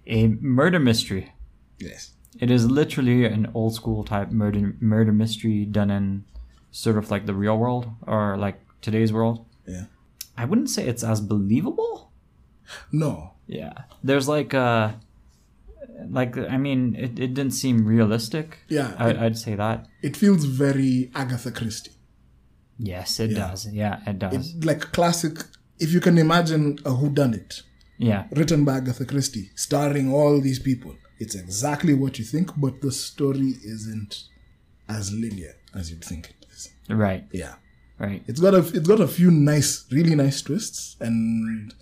a 0.05 0.27
murder 0.41 0.79
mystery. 0.79 1.31
Yes. 1.79 2.11
It 2.39 2.51
is 2.51 2.69
literally 2.69 3.25
an 3.25 3.49
old 3.53 3.75
school 3.75 4.03
type 4.03 4.31
murder 4.31 4.75
murder 4.81 5.13
mystery 5.13 5.63
done 5.65 5.89
in 5.91 6.25
sort 6.71 6.97
of 6.97 7.09
like 7.11 7.25
the 7.25 7.33
real 7.33 7.57
world 7.57 7.87
or 8.07 8.35
like 8.37 8.59
today's 8.81 9.13
world. 9.13 9.45
Yeah. 9.65 9.85
I 10.37 10.45
wouldn't 10.45 10.69
say 10.69 10.87
it's 10.87 11.03
as 11.03 11.21
believable. 11.21 12.11
No. 12.91 13.33
Yeah. 13.47 13.73
There's 14.03 14.27
like 14.27 14.53
uh 14.53 14.93
like 16.09 16.37
I 16.37 16.57
mean 16.57 16.95
it, 16.95 17.19
it 17.19 17.33
didn't 17.33 17.51
seem 17.51 17.85
realistic. 17.85 18.59
Yeah. 18.67 18.95
I, 18.97 19.09
it, 19.11 19.17
I'd 19.17 19.37
say 19.37 19.55
that. 19.55 19.87
it 20.01 20.17
feels 20.17 20.45
very 20.45 21.11
Agatha 21.13 21.51
Christie. 21.51 21.91
Yes, 22.79 23.19
it 23.19 23.31
Yeah. 23.31 23.47
does. 23.47 23.67
Yeah, 23.71 23.99
it 24.07 24.19
does. 24.19 24.55
It, 24.55 24.65
like 24.65 24.91
classic. 24.91 25.35
If 25.79 25.91
you 25.93 25.99
can 25.99 26.17
imagine 26.17 26.79
a 26.85 26.91
whodunit 26.91 27.61
yeah. 27.97 28.25
written 28.31 28.63
by 28.65 28.77
Agatha 28.77 29.05
Christie, 29.05 29.51
starring 29.55 30.11
all 30.11 30.39
these 30.41 30.59
people, 30.59 30.95
it's 31.19 31.35
exactly 31.35 31.93
what 31.93 32.17
you 32.19 32.25
think, 32.25 32.51
but 32.57 32.81
the 32.81 32.91
story 32.91 33.53
isn't 33.63 34.23
as 34.89 35.11
linear 35.13 35.53
as 35.75 35.89
you'd 35.91 36.03
think 36.03 36.29
it 36.29 36.45
is. 36.51 36.69
Right. 36.89 37.25
Yeah. 37.31 37.55
Right. 38.03 38.21
It's 38.27 38.41
got 38.41 38.53
a 38.53 38.57
it's 38.57 38.87
got 38.87 38.99
a 38.99 39.07
few 39.07 39.31
nice, 39.31 39.85
really 39.89 40.13
nice 40.13 40.41
twists, 40.41 40.97
and 40.99 41.73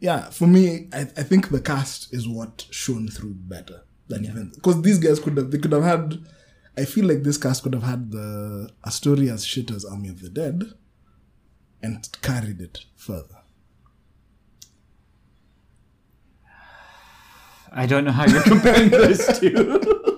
yeah, 0.00 0.28
for 0.30 0.48
me, 0.48 0.88
I, 0.92 1.02
I 1.02 1.22
think 1.22 1.50
the 1.50 1.60
cast 1.60 2.12
is 2.12 2.26
what 2.26 2.66
shone 2.72 3.06
through 3.06 3.34
better 3.34 3.82
than 4.08 4.24
even 4.24 4.50
because 4.56 4.82
these 4.82 4.98
guys 4.98 5.20
could 5.20 5.36
have 5.36 5.52
they 5.52 5.58
could 5.58 5.70
have 5.70 5.84
had. 5.84 6.18
I 6.76 6.84
feel 6.84 7.06
like 7.06 7.22
this 7.22 7.38
cast 7.38 7.62
could 7.62 7.74
have 7.74 7.84
had 7.84 8.10
the 8.10 8.70
a 8.82 8.90
story 8.90 9.30
as 9.30 9.44
shit 9.44 9.70
as 9.70 9.84
Army 9.84 10.08
of 10.08 10.20
the 10.20 10.30
Dead, 10.30 10.64
and 11.80 12.08
carried 12.22 12.60
it 12.60 12.80
further. 12.96 13.42
I 17.70 17.86
don't 17.86 18.04
know 18.04 18.10
how 18.10 18.26
you're 18.26 18.42
comparing 18.42 18.88
those 18.88 19.38
two. 19.38 20.12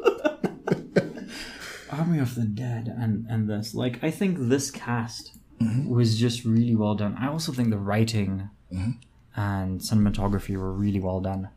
Army 1.99 2.19
of 2.19 2.35
the 2.35 2.45
Dead 2.45 2.95
and 2.97 3.27
and 3.29 3.49
this 3.49 3.75
like 3.75 4.03
I 4.03 4.11
think 4.11 4.37
this 4.39 4.71
cast 4.71 5.39
mm-hmm. 5.61 5.89
was 5.89 6.19
just 6.19 6.45
really 6.45 6.77
well 6.77 6.95
done. 6.95 7.17
I 7.21 7.29
also 7.29 7.53
think 7.53 7.71
the 7.71 7.79
writing 7.79 8.51
mm-hmm. 8.73 8.93
and 9.37 9.81
cinematography 9.81 10.57
were 10.57 10.73
really 10.73 11.01
well 11.01 11.21
done. 11.21 11.49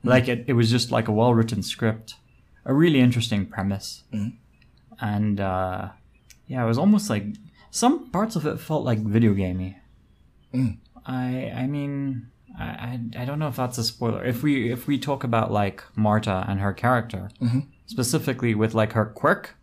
Mm-hmm. 0.00 0.08
Like 0.08 0.28
it, 0.28 0.44
it 0.46 0.54
was 0.54 0.70
just 0.70 0.90
like 0.90 1.08
a 1.08 1.12
well 1.12 1.34
written 1.34 1.62
script, 1.62 2.14
a 2.64 2.74
really 2.74 3.00
interesting 3.00 3.46
premise, 3.46 4.04
and 5.00 5.40
uh, 5.40 5.90
yeah, 6.46 6.64
it 6.64 6.66
was 6.66 6.78
almost 6.78 7.10
like 7.10 7.24
some 7.70 8.10
parts 8.10 8.36
of 8.36 8.46
it 8.46 8.58
felt 8.58 8.84
like 8.84 8.98
video 8.98 9.34
gamey. 9.34 9.78
Mm. 10.54 10.78
I 11.06 11.52
I 11.54 11.66
mean 11.66 12.28
I, 12.58 12.64
I 12.64 13.00
I 13.18 13.24
don't 13.24 13.38
know 13.38 13.48
if 13.48 13.56
that's 13.56 13.78
a 13.78 13.84
spoiler. 13.84 14.24
If 14.24 14.42
we 14.42 14.72
if 14.72 14.86
we 14.86 14.98
talk 14.98 15.24
about 15.24 15.52
like 15.52 15.84
Marta 15.96 16.44
and 16.48 16.60
her 16.60 16.72
character 16.72 17.30
specifically 17.86 18.54
with 18.54 18.74
like 18.74 18.92
her 18.92 19.06
quirk, 19.06 19.56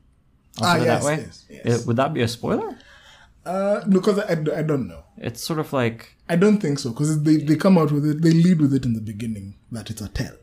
I'll 0.62 0.68
Ah, 0.68 0.74
put 0.74 0.82
it 0.82 0.86
yes, 0.86 1.04
that 1.04 1.08
way. 1.08 1.18
yes, 1.24 1.46
yes. 1.50 1.82
It- 1.82 1.88
would 1.88 1.96
that 1.98 2.14
be 2.14 2.22
a 2.22 2.28
spoiler? 2.28 2.78
Uh, 3.46 3.86
because 3.88 4.20
I, 4.20 4.34
I 4.34 4.62
don't 4.62 4.88
know. 4.90 5.04
It's 5.18 5.42
sort 5.42 5.60
of 5.60 5.72
like 5.72 6.16
I 6.28 6.36
don't 6.36 6.60
think 6.60 6.80
so 6.80 6.90
because 6.92 7.24
they, 7.24 7.38
they 7.38 7.56
come 7.56 7.78
out 7.78 7.92
with 7.94 8.06
it. 8.06 8.22
They 8.22 8.32
lead 8.32 8.60
with 8.60 8.74
it 8.74 8.84
in 8.86 8.94
the 8.94 9.00
beginning 9.02 9.56
that 9.72 9.90
it's 9.90 10.02
a 10.02 10.10
tell. 10.10 10.36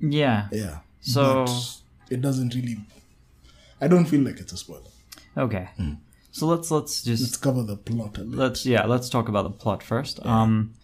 yeah. 0.00 0.48
Yeah. 0.52 0.78
So- 1.00 1.44
but 1.46 1.80
it 2.10 2.20
doesn't 2.20 2.54
really. 2.54 2.76
I 3.80 3.88
don't 3.88 4.04
feel 4.04 4.20
like 4.20 4.38
it's 4.38 4.52
a 4.52 4.56
spoiler. 4.56 4.82
Okay. 5.36 5.68
So 6.30 6.46
let's 6.46 6.70
let's 6.70 7.02
just 7.02 7.22
Let's 7.22 7.36
cover 7.36 7.62
the 7.64 7.76
plot 7.76 8.18
a 8.18 8.22
little. 8.22 8.38
let's 8.44 8.64
yeah 8.66 8.84
let's 8.86 9.08
talk 9.08 9.28
about 9.28 9.42
the 9.44 9.50
plot 9.50 9.82
first 9.82 10.24
um 10.26 10.74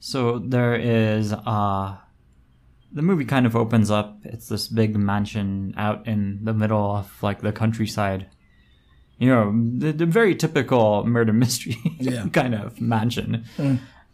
so 0.00 0.38
there 0.38 0.74
is 0.76 1.32
uh 1.32 1.96
the 2.92 3.02
movie 3.02 3.24
kind 3.24 3.46
of 3.46 3.56
opens 3.56 3.90
up. 3.90 4.18
It's 4.24 4.48
this 4.48 4.68
big 4.68 4.96
mansion 4.96 5.74
out 5.76 6.06
in 6.06 6.40
the 6.44 6.52
middle 6.52 6.96
of 6.96 7.22
like 7.22 7.40
the 7.40 7.52
countryside. 7.52 8.26
You 9.18 9.28
know 9.28 9.52
the, 9.78 9.92
the 9.92 10.06
very 10.06 10.34
typical 10.34 11.04
murder 11.06 11.32
mystery 11.44 11.76
Yeah. 12.00 12.26
kind 12.32 12.54
of 12.54 12.80
mansion. 12.80 13.44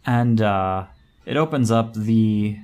And 0.05 0.41
uh 0.41 0.85
it 1.25 1.37
opens 1.37 1.71
up 1.71 1.93
the 1.93 2.57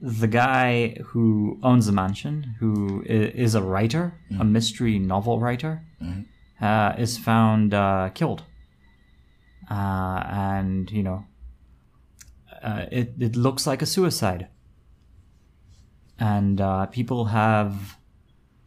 the 0.00 0.26
guy 0.28 0.96
who 1.08 1.58
owns 1.62 1.86
the 1.86 1.92
mansion 1.92 2.54
who 2.60 3.02
is 3.06 3.54
a 3.54 3.62
writer 3.62 4.14
a 4.40 4.44
mystery 4.44 4.98
novel 4.98 5.38
writer 5.40 5.82
uh, 6.60 6.94
is 6.96 7.18
found 7.18 7.74
uh, 7.74 8.08
killed. 8.14 8.42
Uh, 9.70 10.22
and 10.30 10.90
you 10.90 11.02
know 11.02 11.24
uh, 12.62 12.86
it, 12.90 13.12
it 13.18 13.36
looks 13.36 13.66
like 13.66 13.82
a 13.82 13.86
suicide 13.86 14.48
and 16.18 16.60
uh, 16.60 16.86
people 16.86 17.26
have 17.26 17.96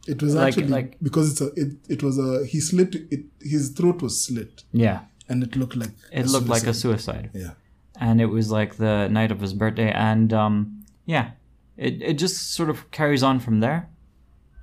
It 0.06 0.22
was 0.22 0.34
Like- 0.34 0.48
actually 0.48 0.68
like- 0.68 0.96
because 1.02 1.30
it's 1.32 1.40
a 1.40 1.48
it, 1.62 1.70
it 1.88 2.02
was 2.02 2.18
a 2.18 2.44
he 2.46 2.60
slit 2.60 2.94
it 3.10 3.24
his 3.40 3.70
throat 3.70 4.02
was 4.02 4.20
slit. 4.24 4.64
Yeah. 4.72 5.00
And 5.28 5.42
it 5.42 5.54
looked 5.56 5.76
like 5.76 5.92
it 6.12 6.26
looked 6.26 6.48
like 6.48 6.66
a 6.66 6.74
suicide. 6.74 7.30
yeah. 7.34 7.52
And 8.00 8.20
it 8.20 8.26
was 8.26 8.50
like 8.50 8.76
the 8.76 9.08
night 9.08 9.30
of 9.30 9.40
his 9.40 9.52
birthday 9.52 9.90
and 9.92 10.32
um, 10.32 10.84
yeah 11.06 11.30
it, 11.76 12.02
it 12.02 12.14
just 12.18 12.52
sort 12.54 12.70
of 12.70 12.90
carries 12.90 13.22
on 13.22 13.40
from 13.40 13.60
there 13.60 13.88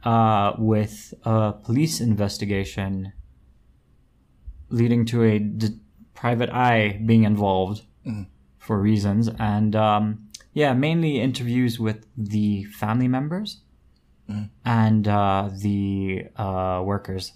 uh, 0.03 0.53
with 0.57 1.13
a 1.23 1.53
police 1.53 1.99
investigation 2.01 3.13
leading 4.69 5.05
to 5.05 5.23
a 5.23 5.39
d- 5.39 5.79
private 6.13 6.49
eye 6.49 7.01
being 7.05 7.23
involved 7.23 7.83
for 8.57 8.79
reasons. 8.81 9.29
And 9.39 9.75
um, 9.75 10.26
yeah 10.61 10.73
mainly 10.73 11.21
interviews 11.21 11.79
with 11.79 11.99
the 12.17 12.63
family 12.81 13.07
members 13.07 13.61
and 14.65 15.07
uh, 15.07 15.49
the 15.61 16.25
uh, 16.35 16.81
workers 16.83 17.33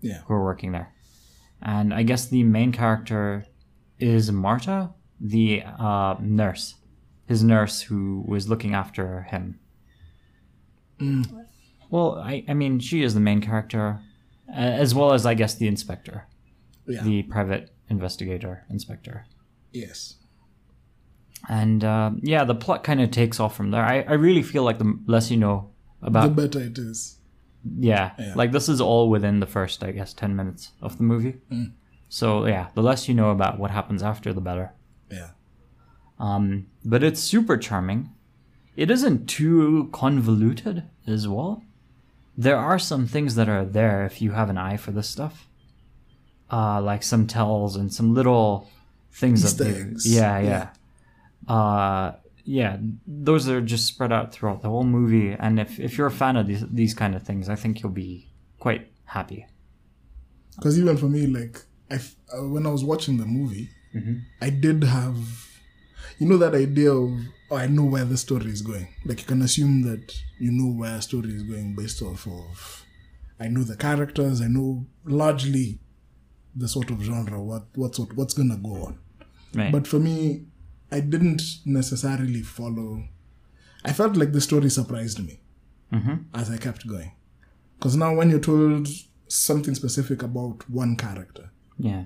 yeah 0.00 0.20
who 0.24 0.34
are 0.34 0.44
working 0.44 0.72
there. 0.72 0.92
And 1.60 1.94
I 1.94 2.02
guess 2.02 2.26
the 2.26 2.42
main 2.42 2.72
character 2.72 3.44
is 3.98 4.32
Marta, 4.32 4.90
the 5.20 5.62
uh, 5.62 6.16
nurse, 6.20 6.74
his 7.26 7.44
nurse 7.44 7.82
who 7.82 8.24
was 8.26 8.48
looking 8.48 8.74
after 8.74 9.22
him. 9.22 9.60
Well, 11.90 12.18
I, 12.18 12.44
I 12.48 12.54
mean, 12.54 12.80
she 12.80 13.02
is 13.02 13.14
the 13.14 13.20
main 13.20 13.40
character, 13.40 14.00
as 14.52 14.94
well 14.94 15.12
as, 15.12 15.26
I 15.26 15.34
guess, 15.34 15.54
the 15.54 15.68
inspector, 15.68 16.26
yeah 16.86 17.02
the 17.04 17.22
private 17.24 17.70
investigator 17.88 18.64
inspector. 18.70 19.26
yes 19.72 20.21
And 21.48 21.82
uh, 21.84 22.10
yeah, 22.22 22.44
the 22.44 22.54
plot 22.54 22.84
kind 22.84 23.00
of 23.00 23.10
takes 23.10 23.40
off 23.40 23.56
from 23.56 23.70
there. 23.72 23.84
I, 23.84 24.02
I 24.02 24.12
really 24.14 24.42
feel 24.42 24.62
like 24.62 24.78
the 24.78 24.98
less 25.06 25.30
you 25.30 25.36
know 25.36 25.70
about 26.00 26.34
the 26.34 26.48
better 26.48 26.60
it 26.60 26.78
is 26.78 27.16
Yeah, 27.78 28.12
Yeah. 28.18 28.34
like 28.36 28.52
this 28.52 28.68
is 28.68 28.80
all 28.80 29.10
within 29.10 29.40
the 29.40 29.46
first, 29.46 29.82
I 29.82 29.90
guess, 29.92 30.12
ten 30.14 30.36
minutes 30.36 30.72
of 30.80 30.98
the 30.98 31.04
movie. 31.04 31.36
So 32.08 32.46
yeah, 32.46 32.68
the 32.74 32.82
less 32.82 33.08
you 33.08 33.14
know 33.14 33.30
about 33.30 33.58
what 33.58 33.70
happens 33.70 34.02
after, 34.02 34.32
the 34.32 34.40
better. 34.40 34.72
yeah 35.10 35.30
Um, 36.18 36.66
but 36.84 37.02
it's 37.02 37.20
super 37.20 37.56
charming. 37.56 38.10
It 38.76 38.90
isn't 38.90 39.26
too 39.28 39.88
convoluted 39.92 40.84
as 41.06 41.26
well. 41.28 41.62
There 42.36 42.56
are 42.56 42.78
some 42.78 43.06
things 43.06 43.34
that 43.34 43.48
are 43.48 43.64
there 43.64 44.04
if 44.06 44.22
you 44.22 44.30
have 44.32 44.48
an 44.50 44.56
eye 44.58 44.76
for 44.78 44.90
this 44.92 45.08
stuff, 45.08 45.46
uh, 46.50 46.80
like 46.80 47.02
some 47.02 47.26
tells 47.26 47.76
and 47.76 47.92
some 47.92 48.14
little 48.14 48.70
things 49.12 49.44
Easter 49.44 49.64
that 49.64 49.76
eggs. 49.76 50.14
yeah, 50.14 50.38
yeah, 50.38 50.48
Yeah. 50.48 50.68
Uh, 51.48 52.12
yeah, 52.44 52.78
those 53.06 53.48
are 53.48 53.60
just 53.60 53.86
spread 53.86 54.12
out 54.12 54.32
throughout 54.32 54.62
the 54.62 54.68
whole 54.68 54.84
movie. 54.84 55.36
And 55.38 55.60
if, 55.60 55.78
if 55.78 55.96
you're 55.96 56.08
a 56.08 56.10
fan 56.10 56.36
of 56.36 56.46
these 56.46 56.64
these 56.68 56.94
kind 56.94 57.14
of 57.14 57.22
things, 57.22 57.48
I 57.48 57.54
think 57.54 57.82
you'll 57.82 57.92
be 57.92 58.30
quite 58.58 58.90
happy. 59.04 59.46
Because 60.56 60.78
even 60.78 60.96
for 60.96 61.06
me, 61.06 61.26
like 61.26 61.62
I, 61.90 61.94
f- 61.94 62.16
uh, 62.32 62.46
when 62.48 62.66
I 62.66 62.70
was 62.70 62.84
watching 62.84 63.16
the 63.18 63.26
movie, 63.26 63.70
I 64.40 64.50
did 64.50 64.84
have, 64.84 65.16
you 66.18 66.28
know, 66.28 66.36
that 66.38 66.54
idea 66.54 66.92
of 66.92 67.12
oh, 67.50 67.56
I 67.56 67.66
know 67.66 67.84
where 67.84 68.04
the 68.04 68.16
story 68.16 68.50
is 68.50 68.62
going. 68.62 68.88
Like 69.04 69.20
you 69.20 69.26
can 69.26 69.42
assume 69.42 69.82
that 69.82 70.14
you 70.40 70.50
know 70.50 70.72
where 70.72 70.96
a 70.96 71.02
story 71.02 71.30
is 71.30 71.42
going 71.42 71.74
based 71.76 72.02
off 72.02 72.26
of. 72.26 72.84
I 73.38 73.48
know 73.48 73.62
the 73.62 73.76
characters. 73.76 74.40
I 74.40 74.46
know 74.46 74.86
largely 75.04 75.78
the 76.56 76.68
sort 76.68 76.90
of 76.90 77.02
genre. 77.02 77.42
What 77.42 77.64
what's 77.74 77.98
what, 77.98 78.14
what's 78.14 78.34
gonna 78.34 78.56
go 78.56 78.86
on. 78.86 78.98
Right. 79.54 79.70
But 79.72 79.86
for 79.86 79.98
me, 79.98 80.46
I 80.92 81.00
didn't 81.00 81.42
necessarily 81.64 82.42
follow. 82.42 83.04
I 83.84 83.92
felt 83.92 84.16
like 84.16 84.32
the 84.32 84.40
story 84.40 84.70
surprised 84.70 85.24
me 85.24 85.40
mm-hmm. 85.92 86.14
as 86.34 86.50
I 86.50 86.58
kept 86.58 86.86
going. 86.86 87.12
Because 87.78 87.96
now, 87.96 88.14
when 88.14 88.30
you're 88.30 88.38
told 88.38 88.88
something 89.26 89.74
specific 89.74 90.22
about 90.22 90.68
one 90.70 90.96
character, 90.96 91.50
yeah. 91.78 92.04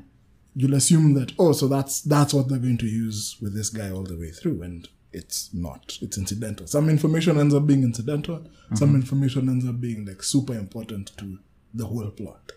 you'll 0.55 0.75
assume 0.75 1.14
that 1.14 1.33
oh, 1.38 1.52
so 1.52 1.69
that's 1.69 2.00
that's 2.00 2.33
what 2.33 2.49
they're 2.49 2.59
going 2.59 2.78
to 2.78 2.87
use 2.87 3.37
with 3.43 3.55
this 3.55 3.69
guy 3.69 3.90
all 3.90 4.05
the 4.05 4.16
way 4.16 4.31
through, 4.31 4.62
and 4.62 4.88
it's 5.12 5.52
not. 5.52 5.99
It's 6.00 6.16
incidental. 6.16 6.66
Some 6.66 6.88
information 6.88 7.38
ends 7.38 7.55
up 7.55 7.66
being 7.66 7.83
incidental. 7.83 8.47
Some 8.75 8.88
mm-hmm. 8.88 8.97
information 8.97 9.49
ends 9.49 9.66
up 9.66 9.81
being 9.81 10.07
like 10.07 10.23
super 10.23 10.55
important 10.55 11.16
to 11.19 11.38
the 11.75 11.87
whole 11.87 12.11
plot. 12.11 12.52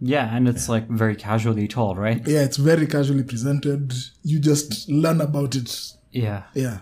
Yeah, 0.00 0.34
and 0.36 0.48
it's 0.48 0.68
like 0.68 0.88
very 0.88 1.16
casually 1.16 1.68
told, 1.68 1.98
right? 1.98 2.20
Yeah, 2.26 2.42
it's 2.42 2.56
very 2.56 2.86
casually 2.86 3.22
presented. 3.22 3.92
You 4.22 4.38
just 4.40 4.88
learn 4.88 5.20
about 5.20 5.54
it. 5.54 5.92
Yeah. 6.10 6.42
Yeah, 6.54 6.80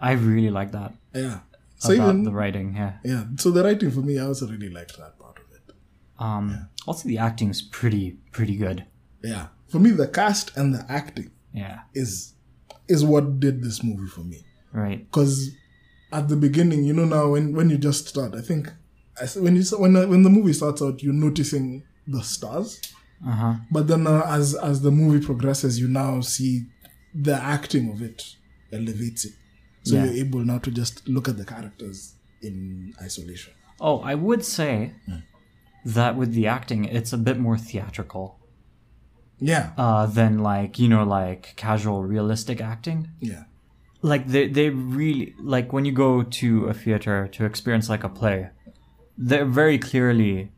I 0.00 0.12
really 0.12 0.50
like 0.50 0.72
that 0.72 0.92
yeah. 1.14 1.40
So 1.78 1.92
about 1.92 2.08
even 2.08 2.22
the 2.24 2.32
writing, 2.32 2.74
yeah. 2.76 2.94
Yeah, 3.04 3.24
so 3.36 3.50
the 3.50 3.62
writing 3.62 3.90
for 3.90 4.00
me, 4.00 4.18
I 4.18 4.24
also 4.26 4.46
really 4.48 4.70
liked 4.70 4.96
that 4.98 5.18
part 5.18 5.38
of 5.38 5.44
it. 5.54 5.74
Um, 6.18 6.68
also 6.86 7.08
the 7.08 7.18
acting's 7.18 7.62
pretty 7.62 8.18
pretty 8.32 8.56
good. 8.56 8.86
Yeah, 9.22 9.48
for 9.68 9.78
me, 9.78 9.90
the 9.90 10.08
cast 10.08 10.56
and 10.56 10.74
the 10.74 10.84
acting 10.90 11.30
Yeah. 11.52 11.80
is 11.94 12.34
is 12.88 13.04
what 13.04 13.40
did 13.40 13.62
this 13.62 13.82
movie 13.82 14.06
for 14.08 14.20
me. 14.22 14.44
Right. 14.72 15.04
Because 15.10 15.50
at 16.12 16.28
the 16.28 16.36
beginning, 16.36 16.84
you 16.84 16.92
know, 16.92 17.04
now 17.04 17.30
when 17.30 17.52
when 17.54 17.70
you 17.70 17.78
just 17.78 18.08
start, 18.08 18.34
I 18.34 18.40
think 18.40 18.72
when 19.36 19.56
you 19.56 19.62
when 19.78 19.92
the- 19.94 20.08
when 20.08 20.22
the 20.22 20.30
movie 20.30 20.52
starts 20.54 20.80
out, 20.82 21.02
you're 21.02 21.12
noticing 21.12 21.82
the 22.06 22.22
stars, 22.22 22.80
Uh 23.26 23.32
huh. 23.42 23.54
but 23.70 23.86
then 23.88 24.06
uh, 24.06 24.22
as 24.38 24.54
as 24.54 24.80
the 24.82 24.90
movie 24.90 25.24
progresses, 25.24 25.78
you 25.80 25.88
now 25.88 26.20
see 26.20 26.66
the 27.14 27.34
acting 27.34 27.90
of 27.92 28.02
it 28.02 28.22
elevates 28.72 29.24
it. 29.24 29.32
So 29.82 29.94
Yeah. 29.94 30.04
you're 30.04 30.26
able 30.26 30.44
now 30.44 30.58
to 30.58 30.70
just 30.70 31.08
look 31.08 31.28
at 31.28 31.36
the 31.36 31.44
characters 31.44 32.14
in 32.42 32.92
isolation. 33.02 33.52
Oh, 33.80 33.98
I 34.00 34.14
would 34.14 34.44
say 34.44 34.92
that 35.84 36.16
with 36.16 36.32
the 36.32 36.46
acting, 36.46 36.84
it's 36.84 37.12
a 37.12 37.18
bit 37.18 37.38
more 37.38 37.56
theatrical 37.58 38.38
Yeah, 39.38 39.72
uh, 39.76 40.06
than 40.06 40.38
like 40.38 40.78
you 40.78 40.88
know 40.88 41.04
like 41.04 41.54
casual 41.56 42.02
realistic 42.04 42.60
acting. 42.60 43.08
yeah, 43.20 43.44
Like 44.02 44.26
they 44.28 44.48
they 44.48 44.70
really 44.70 45.34
like 45.54 45.72
when 45.74 45.84
you 45.84 45.92
go 45.92 46.22
to 46.40 46.48
a 46.66 46.74
theater 46.74 47.28
to 47.34 47.44
experience 47.44 47.88
like 47.88 48.04
a 48.04 48.08
play, 48.08 48.50
they're 49.18 49.44
very 49.62 49.78
clearly 49.78 50.52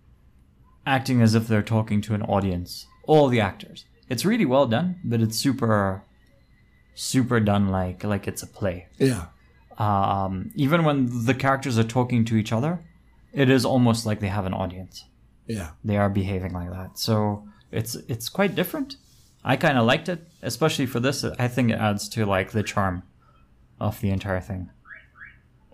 acting 0.89 1.23
as 1.23 1.35
if 1.35 1.47
they're 1.47 1.63
talking 1.63 2.01
to 2.03 2.15
an 2.15 2.23
audience. 2.23 2.87
All 3.05 3.29
the 3.29 3.41
actors. 3.41 3.85
It's 4.09 4.25
really 4.25 4.47
well 4.47 4.67
done, 4.67 5.01
but 5.05 5.21
it's 5.21 5.39
super 5.39 6.03
super 6.95 7.39
done 7.41 7.69
like 7.69 8.03
like 8.05 8.27
it's 8.27 8.43
a 8.43 8.47
play. 8.47 8.87
yeah, 8.99 9.27
um, 9.79 10.51
even 10.57 10.83
when 10.85 11.25
the 11.27 11.35
characters 11.35 11.79
are 11.79 11.85
talking 11.85 12.25
to 12.25 12.37
each 12.37 12.53
other, 12.53 12.81
it 13.33 13.49
is 13.51 13.65
almost 13.65 14.07
like 14.07 14.21
they 14.21 14.29
have 14.29 14.47
an 14.47 14.55
audience. 14.55 15.05
yeah. 15.47 15.71
They 15.85 15.97
are 15.97 16.11
behaving 16.11 16.53
like 16.53 16.71
that, 16.71 16.99
so 16.99 17.47
it's 17.71 17.95
it's 18.09 18.29
quite 18.29 18.55
different. 18.55 18.97
I 19.45 19.57
kind 19.57 19.79
of 19.79 19.87
liked 19.87 20.09
it, 20.09 20.21
especially 20.43 20.87
for 20.87 21.01
this. 21.01 21.25
I 21.25 21.49
think 21.49 21.71
it 21.71 21.79
adds 21.79 22.09
to 22.11 22.27
like 22.27 22.51
the 22.51 22.63
charm 22.63 23.03
of 23.81 24.01
the 24.01 24.11
entire 24.11 24.41
thing. 24.41 24.71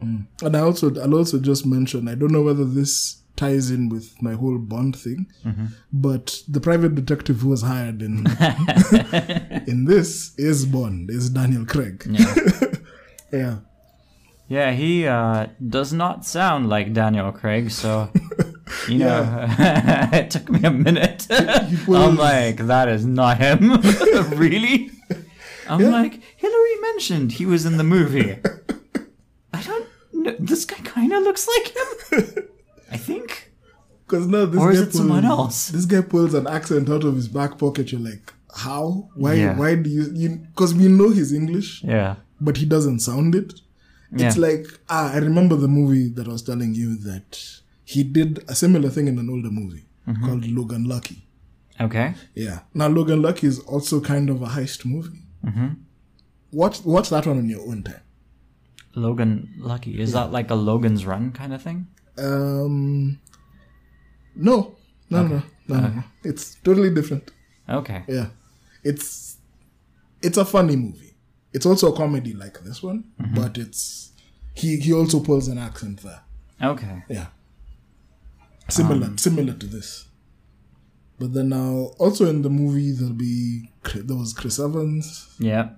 And 0.00 0.54
I 0.56 0.60
also 0.60 0.94
I'll 1.00 1.14
also 1.14 1.38
just 1.38 1.64
mention 1.64 2.08
I 2.08 2.14
don't 2.14 2.32
know 2.32 2.42
whether 2.42 2.64
this 2.64 3.22
ties 3.36 3.70
in 3.70 3.88
with 3.88 4.14
my 4.22 4.34
whole 4.34 4.58
Bond 4.58 4.94
thing, 4.96 5.26
but 5.92 6.40
the 6.48 6.60
private 6.60 6.94
detective 6.94 7.40
who 7.40 7.48
was 7.48 7.62
hired 7.62 8.00
in 8.02 8.26
in 9.66 9.84
this 9.86 10.34
is 10.38 10.66
Bond, 10.66 11.10
is 11.10 11.30
Daniel 11.30 11.64
Craig. 11.66 12.04
Yeah, 12.08 12.34
Yeah. 13.32 13.56
yeah. 14.48 14.72
He 14.72 15.06
uh, 15.06 15.46
does 15.68 15.92
not 15.92 16.24
sound 16.24 16.68
like 16.68 16.92
Daniel 16.92 17.32
Craig, 17.32 17.70
so 17.70 18.10
you 18.88 18.98
know, 18.98 19.46
it 20.12 20.30
took 20.30 20.48
me 20.50 20.60
a 20.62 20.70
minute. 20.70 21.26
I'm 21.30 21.86
was- 21.86 22.16
like, 22.18 22.58
that 22.66 22.88
is 22.88 23.04
not 23.04 23.38
him. 23.38 23.72
really? 24.38 24.90
I'm 25.68 25.80
like, 25.90 26.20
Hillary 26.36 26.76
mentioned 26.82 27.32
he 27.32 27.46
was 27.46 27.64
in 27.66 27.78
the 27.78 27.84
movie. 27.84 28.36
I 29.52 29.62
don't 29.62 29.86
know. 30.12 30.36
This 30.38 30.64
guy 30.66 30.76
kind 30.84 31.12
of 31.12 31.22
looks 31.22 31.48
like 31.48 31.66
him. 31.76 32.48
I 32.90 32.96
think. 32.96 33.52
Because 34.06 34.26
no, 34.26 34.46
this 34.46 34.60
Or 34.60 34.70
is 34.72 34.80
guy 34.80 34.86
it 34.86 34.92
someone 34.92 35.22
pulls- 35.22 35.38
else? 35.38 35.68
This 35.68 35.86
guy 35.86 36.02
pulls 36.02 36.34
an 36.34 36.46
accent 36.46 36.90
out 36.90 37.04
of 37.04 37.16
his 37.16 37.28
back 37.28 37.58
pocket. 37.58 37.90
You're 37.92 38.00
like, 38.02 38.32
how? 38.54 39.08
Why? 39.14 39.34
Yeah. 39.34 39.56
Why 39.56 39.74
do 39.76 39.88
you? 39.90 40.38
Because 40.50 40.74
we 40.74 40.88
know 40.88 41.10
he's 41.10 41.32
English, 41.32 41.82
Yeah. 41.82 42.16
but 42.40 42.56
he 42.58 42.66
doesn't 42.66 43.00
sound 43.00 43.34
it. 43.34 43.54
It's 44.12 44.36
Yeah. 44.36 44.42
like 44.48 44.66
ah, 44.88 45.12
I 45.12 45.18
remember 45.18 45.56
the 45.56 45.68
movie 45.68 46.08
that 46.10 46.28
I 46.28 46.32
was 46.32 46.42
telling 46.42 46.74
you 46.74 46.96
that 46.98 47.40
he 47.84 48.04
did 48.04 48.44
a 48.48 48.54
similar 48.54 48.88
thing 48.90 49.08
in 49.08 49.18
an 49.18 49.28
older 49.28 49.50
movie 49.50 49.86
Mm-hmm. 50.06 50.24
called 50.26 50.46
Logan 50.46 50.84
Lucky. 50.84 51.26
Okay. 51.80 52.14
Yeah. 52.34 52.60
Now 52.74 52.88
Logan 52.88 53.22
Lucky 53.22 53.46
is 53.46 53.58
also 53.60 54.00
kind 54.00 54.28
of 54.30 54.42
a 54.42 54.46
heist 54.48 54.84
movie. 54.84 55.22
Mm-hmm. 55.44 55.68
Watch 56.52 56.84
watch 56.84 57.08
that 57.10 57.26
one 57.26 57.38
on 57.38 57.48
your 57.48 57.62
own 57.66 57.82
time. 57.82 58.02
Logan 58.94 59.54
Lucky. 59.58 59.98
Is 60.00 60.12
that 60.12 60.30
like 60.30 60.50
a 60.50 60.54
Logan's 60.54 61.04
Run 61.06 61.32
kind 61.32 61.52
of 61.54 61.62
thing? 61.62 61.88
Um, 62.16 63.18
no, 64.36 64.76
no, 65.10 65.26
no, 65.26 65.42
no, 65.68 65.80
no, 65.80 65.88
no. 65.88 66.04
It's 66.22 66.56
totally 66.64 66.92
different. 66.94 67.30
Okay. 67.68 68.04
Yeah, 68.08 68.28
it's 68.82 69.38
it's 70.22 70.36
a 70.38 70.44
funny 70.44 70.76
movie. 70.76 71.14
It's 71.52 71.66
also 71.66 71.92
a 71.92 71.96
comedy 71.96 72.32
like 72.34 72.60
this 72.64 72.82
one, 72.82 73.04
but 73.34 73.58
it's 73.58 74.12
he 74.54 74.76
he 74.78 74.92
also 74.92 75.20
pulls 75.20 75.48
an 75.48 75.58
accent 75.58 76.02
there. 76.02 76.22
Okay. 76.62 77.04
Yeah, 77.08 77.26
similar 78.68 79.16
similar 79.16 79.54
to 79.54 79.66
this. 79.66 80.08
But 81.18 81.32
then 81.32 81.50
now 81.50 81.90
also 81.98 82.26
in 82.28 82.42
the 82.42 82.50
movie 82.50 82.90
there'll 82.92 83.14
be 83.14 83.70
there 83.94 84.16
was 84.16 84.32
Chris 84.32 84.58
Evans 84.58 85.28
Yeah. 85.38 85.70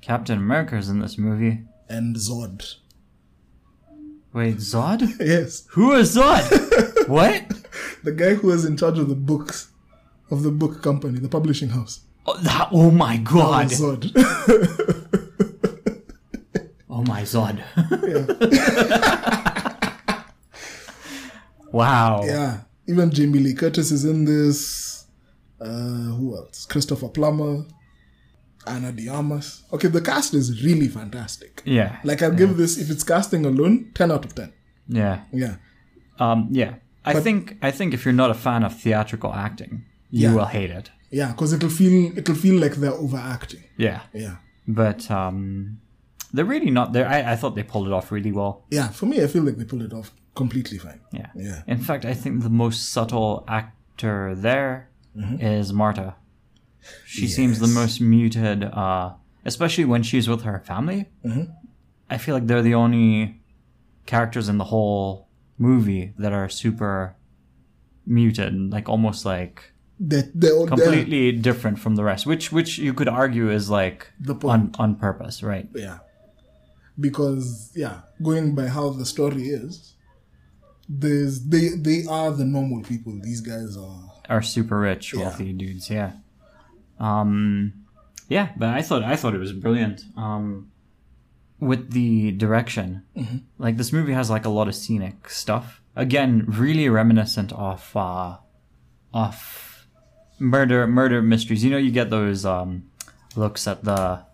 Captain 0.00 0.38
America's 0.38 0.88
in 0.88 0.98
this 0.98 1.16
movie. 1.18 1.62
and 1.88 2.16
Zod. 2.16 2.76
Wait, 4.32 4.56
Zod? 4.56 5.02
Yes, 5.20 5.66
Who 5.70 5.92
is 5.92 6.16
Zod? 6.16 6.42
what? 7.08 7.44
the 8.02 8.12
guy 8.12 8.34
who 8.34 8.48
was 8.48 8.64
in 8.64 8.76
charge 8.76 8.98
of 8.98 9.08
the 9.08 9.14
books 9.14 9.68
of 10.30 10.42
the 10.42 10.50
book 10.50 10.82
company, 10.82 11.18
the 11.18 11.28
publishing 11.28 11.68
house. 11.70 12.00
Oh, 12.26 12.36
that, 12.38 12.68
oh 12.72 12.90
my 12.90 13.16
god. 13.18 13.66
Zod. 13.68 14.10
Oh 16.94 17.02
my 17.04 17.22
Zod. 17.22 17.56
yeah. 18.06 18.26
wow. 21.72 22.22
yeah. 22.24 22.60
Even 22.86 23.10
Jamie 23.10 23.38
Lee 23.40 23.54
Curtis 23.54 23.90
is 23.90 24.04
in 24.04 24.24
this. 24.26 25.06
Uh, 25.60 26.12
who 26.16 26.36
else? 26.36 26.66
Christopher 26.66 27.08
Plummer, 27.08 27.64
Ana 28.66 28.92
de 28.92 29.08
Armas. 29.08 29.62
Okay, 29.72 29.88
the 29.88 30.00
cast 30.00 30.34
is 30.34 30.62
really 30.64 30.88
fantastic. 30.88 31.62
Yeah. 31.64 31.98
Like 32.04 32.22
I'll 32.22 32.32
give 32.36 32.56
this 32.56 32.78
if 32.78 32.90
it's 32.90 33.04
casting 33.04 33.44
alone, 33.46 33.90
ten 33.94 34.10
out 34.10 34.24
of 34.24 34.34
ten. 34.34 34.52
Yeah. 34.88 35.20
Yeah, 35.32 35.56
Um, 36.18 36.48
yeah. 36.50 36.74
I 37.04 37.14
think 37.20 37.56
I 37.62 37.70
think 37.70 37.94
if 37.94 38.04
you're 38.04 38.12
not 38.24 38.30
a 38.30 38.34
fan 38.34 38.62
of 38.64 38.78
theatrical 38.80 39.32
acting, 39.34 39.84
you 40.10 40.28
Yeah. 40.28 40.34
will 40.34 40.46
hate 40.46 40.70
it. 40.70 40.90
yeah, 41.10 41.32
because 41.32 41.52
it'll 41.52 41.68
feel 41.80 42.16
it'll 42.18 42.34
feel 42.34 42.60
like 42.60 42.76
they're 42.76 42.92
overacting. 43.06 43.64
Yeah. 43.76 44.00
Yeah, 44.14 44.36
But 44.68 45.10
um 45.10 45.78
they're 46.34 46.50
really 46.54 46.70
not 46.70 46.92
there. 46.92 47.06
I, 47.06 47.32
I 47.32 47.36
thought 47.36 47.54
they 47.56 47.62
pulled 47.64 47.86
it 47.88 47.92
off 47.92 48.10
really 48.12 48.32
well. 48.32 48.64
yeah. 48.70 48.88
For 48.88 49.06
me, 49.06 49.22
I 49.22 49.26
feel 49.26 49.42
like 49.42 49.56
they 49.58 49.64
pulled 49.64 49.82
it 49.82 49.92
off 49.92 50.12
completely 50.34 50.78
fine. 50.78 51.00
Yeah. 51.12 51.28
Yeah. 51.36 51.62
In 51.66 51.78
fact, 51.78 52.04
I 52.04 52.14
think 52.14 52.42
the 52.42 52.48
most 52.64 52.88
subtle 52.90 53.44
actor 53.48 54.34
there 54.34 54.88
is 55.40 55.72
Marta. 55.72 56.14
She 57.06 57.26
seems 57.28 57.58
the 57.58 57.66
most 57.68 58.00
muted, 58.00 58.64
uh, 58.64 59.14
especially 59.44 59.84
when 59.84 60.02
she's 60.02 60.28
with 60.28 60.42
her 60.42 60.60
family. 60.66 61.08
I 62.10 62.18
feel 62.18 62.34
like 62.34 62.46
they're 62.46 62.62
the 62.62 62.74
only 62.74 63.40
characters 64.06 64.48
in 64.48 64.58
the 64.58 64.64
whole 64.64 65.28
movie 65.58 66.12
that 66.18 66.32
are 66.32 66.48
super 66.48 67.16
muted, 68.06 68.52
like 68.72 68.88
almost 68.88 69.24
like 69.24 69.72
They 70.00 70.22
they're, 70.34 70.52
all- 70.56 70.66
they're 70.66 70.76
completely 70.76 71.32
different 71.32 71.78
from 71.78 71.94
the 71.96 72.02
rest, 72.04 72.26
which 72.26 72.50
which 72.52 72.78
you 72.78 72.92
could 72.94 73.08
argue 73.08 73.48
is 73.50 73.70
like 73.70 74.10
The 74.20 74.34
on 74.46 74.72
on 74.78 74.96
purpose, 74.96 75.42
right? 75.42 75.68
yeah. 75.74 75.98
because 76.98 77.70
yeah, 77.74 78.00
going 78.22 78.54
by 78.54 78.66
how 78.66 78.90
the 78.90 79.06
story 79.06 79.44
is, 79.48 79.94
there's 80.88 81.44
they 81.46 81.68
they 81.76 82.04
are 82.08 82.30
the 82.32 82.44
normal 82.44 82.82
people. 82.82 83.18
These 83.22 83.40
guys 83.40 83.76
are 83.76 84.10
Are 84.28 84.42
super 84.42 84.78
rich, 84.80 85.14
wealthy 85.14 85.52
dudes. 85.52 85.88
Yeah. 85.90 86.12
Um, 87.02 87.72
yeah, 88.28 88.52
but 88.56 88.68
I 88.70 88.80
thought 88.82 89.02
I 89.02 89.16
thought 89.16 89.34
it 89.34 89.38
was 89.38 89.52
brilliant. 89.52 90.04
Um, 90.16 90.70
with 91.60 91.92
the 91.92 92.32
direction, 92.32 93.02
like 93.58 93.76
this 93.76 93.92
movie 93.92 94.12
has 94.12 94.30
like 94.30 94.44
a 94.44 94.48
lot 94.48 94.68
of 94.68 94.74
scenic 94.74 95.28
stuff. 95.28 95.82
Again, 95.94 96.44
really 96.46 96.88
reminiscent 96.88 97.52
of 97.52 97.94
uh, 97.96 98.38
of 99.12 99.86
murder 100.38 100.86
murder 100.86 101.20
mysteries. 101.20 101.62
You 101.64 101.70
know, 101.70 101.76
you 101.76 101.90
get 101.90 102.08
those 102.10 102.44
um, 102.46 102.84
looks 103.36 103.66
at 103.66 103.84
the 103.84 104.24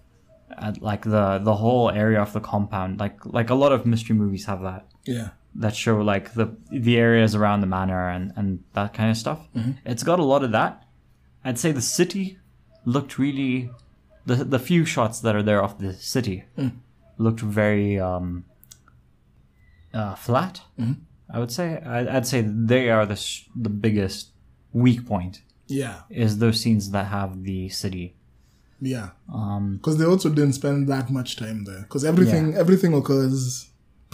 at 0.56 0.80
like 0.82 1.02
the 1.02 1.38
the 1.42 1.56
whole 1.56 1.90
area 1.90 2.20
of 2.20 2.32
the 2.32 2.40
compound. 2.40 3.00
Like 3.00 3.24
like 3.24 3.50
a 3.50 3.54
lot 3.54 3.72
of 3.72 3.86
mystery 3.86 4.14
movies 4.14 4.44
have 4.46 4.62
that 4.62 4.86
yeah 5.04 5.30
that 5.54 5.74
show 5.74 5.98
like 6.00 6.34
the 6.34 6.54
the 6.70 6.98
areas 6.98 7.34
around 7.34 7.62
the 7.62 7.66
manor 7.66 8.08
and 8.10 8.32
and 8.36 8.62
that 8.74 8.94
kind 8.94 9.10
of 9.10 9.16
stuff. 9.16 9.40
It's 9.84 10.02
got 10.02 10.18
a 10.18 10.24
lot 10.24 10.44
of 10.44 10.52
that. 10.52 10.84
I'd 11.44 11.58
say 11.58 11.72
the 11.72 11.80
city 11.82 12.37
looked 12.94 13.12
really 13.24 13.52
the 14.28 14.36
the 14.54 14.60
few 14.70 14.82
shots 14.94 15.16
that 15.24 15.34
are 15.38 15.44
there 15.50 15.62
of 15.68 15.72
the 15.84 15.92
city 16.14 16.38
looked 17.24 17.42
very 17.62 17.88
um 18.10 18.26
uh, 20.00 20.14
flat. 20.26 20.54
I 21.34 21.38
would 21.40 21.52
say 21.58 21.66
I, 21.96 21.98
I'd 22.16 22.26
say 22.32 22.40
they 22.42 22.84
are 22.96 23.04
the 23.12 23.16
sh- 23.16 23.44
the 23.66 23.70
biggest 23.84 24.22
weak 24.84 25.00
point 25.12 25.34
yeah 25.80 25.96
is 26.24 26.30
those 26.38 26.56
scenes 26.62 26.84
that 26.94 27.06
have 27.18 27.30
the 27.50 27.60
city. 27.82 28.06
yeah 28.94 29.08
Um, 29.38 29.64
because 29.76 29.96
they 29.98 30.08
also 30.12 30.28
didn't 30.38 30.54
spend 30.62 30.78
that 30.94 31.06
much 31.18 31.30
time 31.42 31.58
there 31.68 31.82
because 31.86 32.04
everything 32.12 32.44
everything 32.62 32.92
occurs 33.00 33.40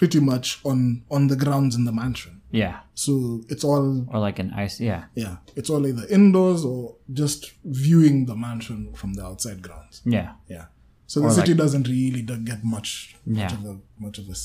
pretty 0.01 0.21
much 0.33 0.47
on 0.71 0.79
on 1.17 1.23
the 1.31 1.37
grounds 1.45 1.73
in 1.79 1.85
the 1.89 1.93
mansion. 2.03 2.35
Yeah, 2.63 2.77
So 2.95 3.13
it's 3.53 3.65
all 3.65 4.07
or 4.13 4.21
like 4.29 4.39
an 4.45 4.51
ice. 4.65 4.81
Yeah, 4.81 5.05
yeah, 5.15 5.37
it's 5.59 5.71
all 5.71 5.87
either 5.87 6.07
indoors 6.19 6.65
or 6.65 6.97
just 7.13 7.41
viewing 7.65 8.27
the 8.27 8.37
mansion 8.47 8.93
from 9.01 9.15
the 9.15 9.25
outside 9.31 9.61
grounds. 9.67 10.03
yeah, 10.05 10.33
Yeah. 10.49 10.67
So 11.07 11.21
the 11.21 11.27
Or 11.27 11.31
city 11.41 11.53
like- 11.53 11.59
doesn't 11.65 11.87
really 11.89 12.23
get 12.51 12.61
much 12.65 13.17
much 13.27 13.53
Yeah. 13.53 13.59
of 13.59 13.65
a 13.73 13.75
much 14.05 14.19
of 14.23 14.27
a, 14.29 14.37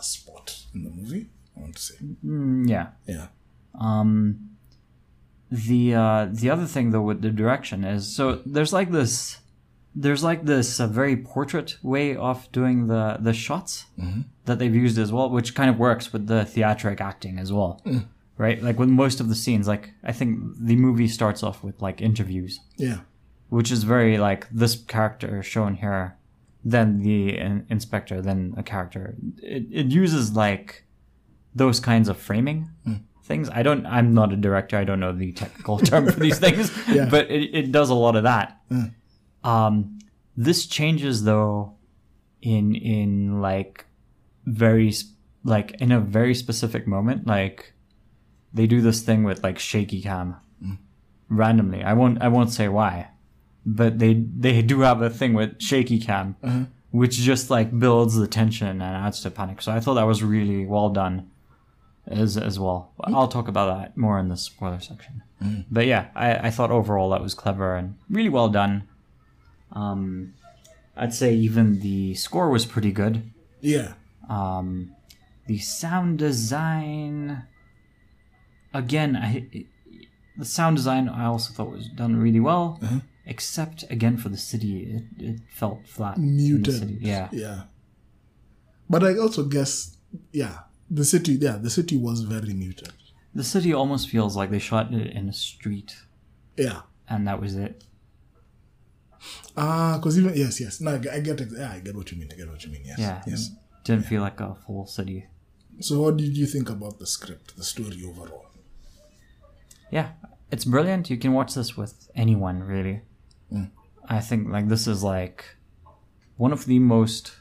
a 0.00 0.02
spot 0.14 0.46
in 0.74 0.84
the 0.84 0.90
movie. 1.00 1.24
I 1.56 1.60
want 1.62 1.74
to 1.76 1.82
say. 1.82 1.96
Mm, 2.24 2.68
yeah. 2.74 2.86
Yeah. 3.06 3.26
Um, 3.74 4.50
the 5.50 5.94
uh, 5.94 6.28
the 6.30 6.48
other 6.50 6.66
thing 6.66 6.90
though 6.92 7.02
with 7.10 7.20
the 7.22 7.30
direction 7.30 7.84
is 7.84 8.02
so 8.16 8.40
there's 8.54 8.72
like 8.72 8.90
this 8.92 9.38
there's 9.94 10.22
like 10.22 10.44
this 10.44 10.78
uh, 10.80 10.86
very 10.86 11.16
portrait 11.16 11.76
way 11.82 12.14
of 12.16 12.36
doing 12.52 12.86
the 12.86 13.16
the 13.20 13.32
shots 13.32 13.86
that 14.50 14.58
they've 14.58 14.74
used 14.74 14.98
as 14.98 15.12
well, 15.12 15.30
which 15.30 15.54
kind 15.54 15.70
of 15.70 15.78
works 15.78 16.12
with 16.12 16.26
the 16.26 16.44
theatric 16.44 17.00
acting 17.00 17.38
as 17.38 17.52
well, 17.52 17.80
mm. 17.86 18.04
right? 18.36 18.60
Like 18.60 18.80
with 18.80 18.88
most 18.88 19.20
of 19.20 19.28
the 19.28 19.36
scenes, 19.36 19.68
like 19.68 19.92
I 20.02 20.10
think 20.10 20.40
the 20.58 20.74
movie 20.74 21.06
starts 21.06 21.44
off 21.44 21.62
with 21.62 21.80
like 21.80 22.00
interviews, 22.00 22.58
Yeah. 22.76 23.02
which 23.48 23.70
is 23.70 23.84
very 23.84 24.18
like 24.18 24.48
this 24.50 24.74
character 24.74 25.40
shown 25.44 25.76
here, 25.76 26.16
then 26.64 26.98
the 27.02 27.38
in- 27.38 27.64
inspector, 27.70 28.20
then 28.20 28.54
a 28.56 28.64
character. 28.64 29.14
It, 29.40 29.66
it 29.70 29.86
uses 29.86 30.34
like 30.34 30.84
those 31.54 31.78
kinds 31.78 32.08
of 32.08 32.16
framing 32.16 32.70
mm. 32.84 33.00
things. 33.22 33.48
I 33.50 33.62
don't. 33.62 33.86
I'm 33.86 34.12
not 34.14 34.32
a 34.32 34.36
director. 34.36 34.76
I 34.78 34.84
don't 34.84 34.98
know 34.98 35.12
the 35.12 35.30
technical 35.30 35.78
term 35.78 36.10
for 36.10 36.18
these 36.18 36.38
things, 36.44 36.72
Yeah. 36.88 37.06
but 37.08 37.30
it, 37.30 37.54
it 37.54 37.72
does 37.72 37.88
a 37.88 37.94
lot 37.94 38.16
of 38.16 38.24
that. 38.24 38.58
Mm. 38.68 38.94
Um, 39.44 40.00
this 40.36 40.66
changes 40.66 41.22
though, 41.22 41.74
in 42.42 42.74
in 42.74 43.40
like 43.40 43.86
very 44.44 44.92
like 45.44 45.72
in 45.80 45.92
a 45.92 46.00
very 46.00 46.34
specific 46.34 46.86
moment. 46.86 47.26
Like 47.26 47.72
they 48.52 48.66
do 48.66 48.80
this 48.80 49.02
thing 49.02 49.24
with 49.24 49.42
like 49.42 49.58
shaky 49.58 50.02
cam 50.02 50.36
mm. 50.62 50.78
randomly. 51.28 51.82
I 51.82 51.92
won't 51.92 52.20
I 52.22 52.28
won't 52.28 52.50
say 52.50 52.68
why, 52.68 53.08
but 53.64 53.98
they 53.98 54.14
they 54.14 54.62
do 54.62 54.80
have 54.80 55.02
a 55.02 55.10
thing 55.10 55.34
with 55.34 55.60
shaky 55.60 55.98
cam, 55.98 56.36
uh-huh. 56.42 56.64
which 56.90 57.16
just 57.16 57.50
like 57.50 57.78
builds 57.78 58.16
the 58.16 58.26
tension 58.26 58.68
and 58.68 58.82
adds 58.82 59.20
to 59.22 59.30
panic. 59.30 59.62
So 59.62 59.72
I 59.72 59.80
thought 59.80 59.94
that 59.94 60.06
was 60.06 60.22
really 60.22 60.66
well 60.66 60.90
done, 60.90 61.30
as 62.06 62.36
as 62.36 62.58
well. 62.58 62.92
Mm. 63.00 63.14
I'll 63.14 63.28
talk 63.28 63.48
about 63.48 63.78
that 63.78 63.96
more 63.96 64.18
in 64.18 64.28
the 64.28 64.36
spoiler 64.36 64.80
section. 64.80 65.22
Mm. 65.42 65.64
But 65.70 65.86
yeah, 65.86 66.08
I 66.14 66.48
I 66.48 66.50
thought 66.50 66.70
overall 66.70 67.10
that 67.10 67.22
was 67.22 67.34
clever 67.34 67.76
and 67.76 67.96
really 68.08 68.28
well 68.28 68.48
done. 68.48 68.88
Um, 69.72 70.34
I'd 70.96 71.14
say 71.14 71.32
even 71.34 71.80
the 71.80 72.14
score 72.14 72.50
was 72.50 72.66
pretty 72.66 72.92
good. 72.92 73.30
Yeah. 73.60 73.94
Um, 74.30 74.94
the 75.46 75.58
sound 75.58 76.18
design, 76.18 77.42
again, 78.72 79.16
I 79.16 79.48
the 80.38 80.44
sound 80.44 80.76
design 80.76 81.08
I 81.08 81.24
also 81.26 81.52
thought 81.52 81.70
was 81.72 81.88
done 81.88 82.14
really 82.16 82.40
well, 82.40 82.78
except 83.26 83.84
again 83.90 84.16
for 84.16 84.28
the 84.28 84.36
city, 84.38 84.72
it, 84.96 85.04
it 85.30 85.40
felt 85.50 85.86
flat. 85.86 86.16
Muted. 86.18 86.98
Yeah, 87.00 87.28
Yeah. 87.32 87.62
But 88.88 89.02
I 89.04 89.16
also 89.18 89.44
guess 89.44 89.96
yeah, 90.32 90.60
the 90.90 91.04
city 91.04 91.32
yeah, 91.32 91.56
the 91.66 91.70
city 91.70 91.96
was 91.96 92.20
very 92.22 92.54
muted. 92.54 92.92
the 93.34 93.44
city 93.44 93.72
almost 93.72 94.08
feels 94.08 94.36
like 94.36 94.50
they 94.50 94.58
shot 94.70 94.92
it 94.94 95.08
in 95.18 95.28
a 95.28 95.32
street, 95.32 95.90
Yeah. 96.56 96.80
and 97.08 97.26
that 97.28 97.40
was 97.40 97.54
it. 97.56 97.84
Ah, 99.56 99.96
because 99.98 100.18
even 100.18 100.32
yes, 100.36 100.60
yes. 100.60 100.80
No, 100.80 100.94
I 100.94 100.98
get, 100.98 101.12
I 101.14 101.20
get 101.20 101.40
it. 101.40 101.48
Yeah, 101.56 101.72
I 101.72 101.80
get 101.80 101.94
what 101.96 102.10
you 102.10 102.18
mean. 102.18 102.28
I 102.32 102.36
get 102.36 102.48
what 102.48 102.64
you 102.64 102.70
mean. 102.72 102.82
Yes. 102.84 102.98
Yeah, 102.98 103.22
Yes. 103.26 103.50
Didn't 103.84 104.06
feel 104.06 104.20
like 104.22 104.40
a 104.40 104.54
full 104.66 104.86
city. 104.86 105.26
So, 105.80 106.00
what 106.02 106.16
did 106.16 106.36
you 106.36 106.46
think 106.46 106.68
about 106.68 106.98
the 106.98 107.06
script, 107.06 107.56
the 107.56 107.64
story 107.64 108.02
overall? 108.06 108.46
Yeah, 109.90 110.10
it's 110.50 110.64
brilliant. 110.64 111.10
You 111.10 111.16
can 111.16 111.32
watch 111.32 111.54
this 111.54 111.76
with 111.76 112.10
anyone, 112.14 112.62
really. 112.62 113.02
I 114.08 114.20
think 114.20 114.48
like 114.48 114.68
this 114.68 114.86
is 114.86 115.02
like 115.04 115.44
one 116.36 116.52
of 116.52 116.64
the 116.66 116.78
most 116.78 117.32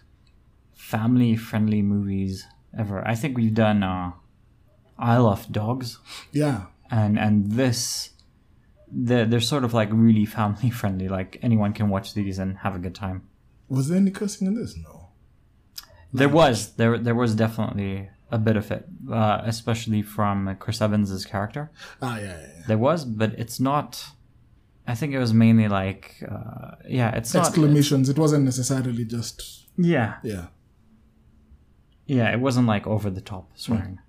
family-friendly 0.73 1.81
movies 1.81 2.45
ever. 2.77 3.05
I 3.07 3.15
think 3.15 3.37
we've 3.37 3.53
done 3.53 3.83
uh, 3.83 4.11
Isle 4.97 5.27
of 5.27 5.51
Dogs, 5.51 5.99
Yeah. 6.31 6.65
and 6.91 7.17
and 7.19 7.51
this 7.51 8.11
they're, 8.91 9.25
they're 9.25 9.39
sort 9.39 9.63
of 9.63 9.73
like 9.73 9.89
really 9.91 10.25
family-friendly. 10.39 11.09
Like 11.09 11.37
anyone 11.41 11.73
can 11.73 11.89
watch 11.89 12.13
these 12.13 12.39
and 12.39 12.57
have 12.59 12.75
a 12.75 12.79
good 12.79 12.95
time. 12.95 13.23
Was 13.67 13.89
there 13.89 13.97
any 13.97 14.11
cursing 14.11 14.47
in 14.47 14.55
this? 14.55 14.75
No. 14.77 14.98
There 16.13 16.29
was 16.29 16.73
there 16.75 16.97
there 16.97 17.15
was 17.15 17.35
definitely 17.35 18.09
a 18.31 18.37
bit 18.37 18.57
of 18.57 18.71
it, 18.71 18.85
uh, 19.11 19.41
especially 19.45 20.01
from 20.01 20.55
Chris 20.59 20.81
Evans's 20.81 21.25
character. 21.25 21.71
Ah, 22.01 22.17
yeah, 22.17 22.23
yeah. 22.23 22.41
yeah. 22.41 22.63
There 22.67 22.77
was, 22.77 23.05
but 23.05 23.33
it's 23.37 23.59
not. 23.59 24.03
I 24.87 24.95
think 24.95 25.13
it 25.13 25.19
was 25.19 25.33
mainly 25.33 25.67
like, 25.67 26.23
uh, 26.29 26.71
yeah, 26.87 27.15
it's 27.15 27.33
not. 27.33 27.47
Exclamations. 27.47 28.09
It 28.09 28.17
wasn't 28.17 28.45
necessarily 28.45 29.05
just 29.05 29.67
Yeah, 29.77 30.15
yeah. 30.23 30.47
yeah, 32.07 32.31
it 32.31 32.39
wasn't 32.39 32.67
like 32.67 32.87
over 32.87 33.09
the 33.09 33.21
top 33.21 33.51
swearing. 33.55 33.99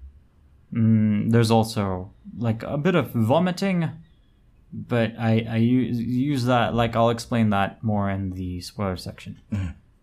Mm, 0.72 1.30
there's 1.30 1.50
also 1.50 2.12
like 2.38 2.62
a 2.62 2.78
bit 2.78 2.94
of 2.94 3.10
vomiting, 3.10 3.90
but 4.72 5.12
I 5.18 5.46
I 5.50 5.56
use, 5.56 5.98
use 6.00 6.44
that 6.44 6.74
like 6.74 6.96
I'll 6.96 7.10
explain 7.10 7.50
that 7.50 7.82
more 7.82 8.08
in 8.08 8.30
the 8.30 8.60
spoiler 8.60 8.96
section. 8.96 9.40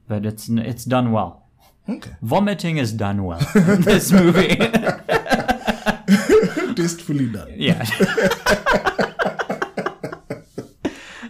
But 0.07 0.25
it's 0.25 0.47
it's 0.49 0.85
done 0.85 1.11
well. 1.11 1.46
Okay. 1.89 2.11
Vomiting 2.21 2.77
is 2.77 2.93
done 2.93 3.23
well 3.23 3.39
in 3.55 3.81
this 3.81 4.11
movie. 4.11 4.55
Tastefully 6.75 7.27
done. 7.27 7.51
yeah. 7.55 7.85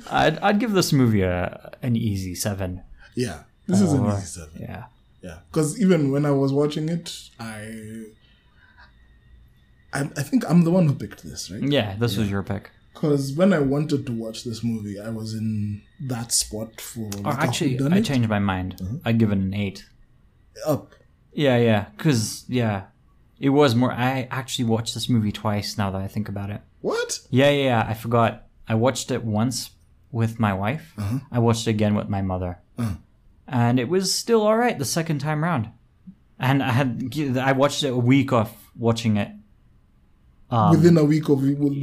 I'd, 0.09 0.39
I'd 0.39 0.59
give 0.59 0.71
this 0.71 0.91
movie 0.91 1.21
a, 1.21 1.71
an 1.81 1.95
easy 1.95 2.35
seven. 2.35 2.81
Yeah. 3.15 3.43
This 3.67 3.81
is 3.81 3.93
an 3.93 4.05
easy 4.07 4.25
seven. 4.25 4.61
Yeah. 4.61 4.85
Yeah. 5.21 5.39
Because 5.51 5.79
even 5.81 6.11
when 6.11 6.25
I 6.25 6.31
was 6.31 6.53
watching 6.53 6.89
it, 6.89 7.29
I, 7.39 8.03
I, 9.93 10.01
I 10.01 10.23
think 10.23 10.49
I'm 10.49 10.63
the 10.63 10.71
one 10.71 10.87
who 10.87 10.95
picked 10.95 11.23
this, 11.23 11.51
right? 11.51 11.61
Yeah, 11.61 11.95
this 11.97 12.17
was 12.17 12.29
your 12.29 12.43
pick. 12.43 12.71
Because 12.93 13.33
when 13.33 13.53
I 13.53 13.59
wanted 13.59 14.05
to 14.07 14.11
watch 14.11 14.43
this 14.43 14.63
movie, 14.63 14.99
I 14.99 15.09
was 15.09 15.33
in 15.33 15.81
that 16.01 16.31
spot 16.31 16.81
for. 16.81 17.05
Or 17.05 17.21
a 17.25 17.27
oh, 17.27 17.31
actually, 17.31 17.79
I 17.91 18.01
changed 18.01 18.29
my 18.29 18.39
mind. 18.39 18.77
Uh-huh. 18.81 18.95
I'd 19.05 19.19
give 19.19 19.31
it 19.31 19.37
an 19.37 19.53
eight. 19.53 19.85
Up. 20.65 20.93
Yeah, 21.33 21.57
yeah. 21.57 21.85
Because, 21.95 22.45
yeah, 22.47 22.85
it 23.39 23.49
was 23.49 23.75
more. 23.75 23.91
I 23.91 24.27
actually 24.31 24.65
watched 24.65 24.93
this 24.93 25.07
movie 25.09 25.31
twice 25.31 25.77
now 25.77 25.91
that 25.91 26.01
I 26.01 26.07
think 26.07 26.29
about 26.29 26.49
it. 26.49 26.61
What? 26.81 27.19
Yeah, 27.29 27.49
yeah, 27.49 27.63
yeah. 27.65 27.85
I 27.87 27.93
forgot. 27.93 28.47
I 28.67 28.75
watched 28.75 29.11
it 29.11 29.23
once 29.23 29.71
with 30.11 30.39
my 30.39 30.53
wife. 30.53 30.93
Uh-huh. 30.97 31.19
I 31.31 31.39
watched 31.39 31.67
it 31.67 31.71
again 31.71 31.95
with 31.95 32.09
my 32.09 32.21
mother. 32.21 32.59
Uh-huh. 32.77 32.95
And 33.47 33.79
it 33.79 33.87
was 33.87 34.13
still 34.13 34.41
all 34.41 34.57
right 34.57 34.77
the 34.77 34.85
second 34.85 35.19
time 35.19 35.43
round. 35.43 35.69
And 36.39 36.61
I 36.61 36.71
had 36.71 37.13
I 37.37 37.53
watched 37.53 37.83
it 37.83 37.89
a 37.89 37.97
week 37.97 38.31
off 38.33 38.71
watching 38.75 39.17
it. 39.17 39.29
Um, 40.49 40.71
within 40.71 40.97
a 40.97 41.03
week 41.03 41.27
of 41.29 41.41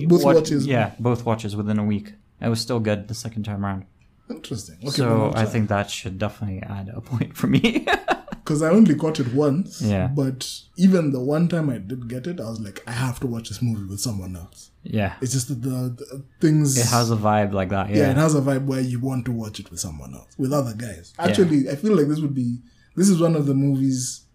both 0.09 0.25
What- 0.25 0.37
watches. 0.37 0.67
Yeah, 0.67 0.93
both 0.99 1.25
watches 1.25 1.55
within 1.57 1.79
a 1.79 1.85
week. 1.85 2.15
It 2.41 2.49
was 2.49 2.61
still 2.61 2.81
good 2.81 3.09
the 3.09 3.15
second 3.15 3.45
time 3.45 3.65
around. 3.65 3.85
Interesting. 4.31 4.77
Okay, 4.83 4.91
so 4.91 5.33
I 5.35 5.45
think 5.45 5.69
that 5.69 5.91
should 5.91 6.19
definitely 6.19 6.63
add 6.63 6.89
a 6.95 7.01
point 7.01 7.37
for 7.37 7.47
me. 7.47 7.87
because 8.45 8.61
I 8.63 8.69
only 8.69 8.95
caught 8.95 9.19
it 9.21 9.33
once. 9.33 9.81
Yeah. 9.81 10.09
But 10.09 10.47
even 10.77 11.13
the 11.13 11.21
one 11.21 11.49
time 11.49 11.71
I 11.71 11.79
did 11.79 12.09
get 12.09 12.27
it, 12.27 12.41
I 12.41 12.45
was 12.45 12.61
like, 12.61 12.83
I 12.87 12.93
have 12.93 13.19
to 13.21 13.27
watch 13.27 13.49
this 13.49 13.63
movie 13.63 13.87
with 13.89 14.01
someone 14.01 14.37
else. 14.37 14.71
yeah. 14.83 15.15
It's 15.23 15.33
just 15.33 15.49
that 15.49 15.63
the, 15.63 15.97
the 15.99 16.25
things. 16.43 16.77
It 16.77 16.87
has 16.91 17.11
a 17.11 17.17
vibe 17.17 17.53
like 17.55 17.71
that. 17.71 17.89
yeah. 17.89 17.97
Yeah. 17.97 18.11
it 18.11 18.17
has 18.19 18.35
a 18.35 18.43
vibe 18.43 18.67
where 18.67 18.81
you 18.81 19.01
want 19.01 19.25
to 19.27 19.33
watch 19.33 19.61
it 19.61 19.71
with 19.71 19.81
someone 19.81 20.13
else, 20.15 20.33
with 20.37 20.53
other 20.53 20.75
guys. 20.75 21.15
Actually, 21.19 21.71
I 21.71 21.77
feel 21.77 21.97
like 21.97 22.07
this 22.09 22.21
would 22.21 22.35
be. 22.35 22.59
This 22.97 23.09
is 23.09 23.19
one 23.21 23.35
of 23.35 23.47
the 23.47 23.55
movies, 23.55 24.27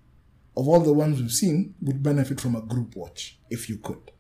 of 0.58 0.68
all 0.68 0.80
the 0.82 0.92
ones 0.92 1.22
we've 1.22 1.32
seen, 1.32 1.76
would 1.82 2.02
benefit 2.02 2.42
from 2.42 2.56
a 2.56 2.62
group 2.62 2.96
watch 2.96 3.38
if 3.52 3.70
you 3.70 3.78
could. 3.78 4.12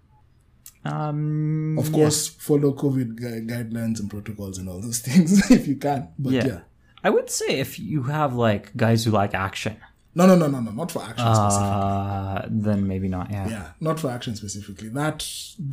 Um. 0.86 1.78
Of 1.78 1.92
course, 1.92 2.28
follow 2.28 2.74
COVID 2.74 3.16
gui- 3.18 3.46
guidelines 3.48 4.00
and 4.00 4.10
protocols 4.10 4.58
and 4.60 4.70
all 4.70 4.80
those 4.82 5.00
things 5.08 5.50
if 5.52 5.68
you 5.68 5.76
can. 5.76 6.10
But 6.18 6.34
Yeah. 6.34 6.46
yeah. 6.48 6.60
I 7.04 7.10
would 7.10 7.30
say 7.30 7.60
if 7.60 7.80
you 7.80 8.04
have 8.04 8.36
like 8.36 8.76
guys 8.76 9.06
who 9.06 9.12
like 9.12 9.34
action, 9.34 9.78
No, 10.16 10.26
no, 10.28 10.36
no, 10.36 10.48
no, 10.48 10.60
no, 10.60 10.72
not 10.72 10.92
for 10.92 11.02
action 11.04 11.26
specifically. 11.36 11.70
uh, 11.70 12.46
then 12.50 12.88
maybe 12.88 13.08
not. 13.08 13.32
Yeah. 13.32 13.48
yeah 13.50 13.68
not 13.80 14.00
for 14.00 14.10
action 14.10 14.36
specifically 14.36 14.90
that 14.90 15.18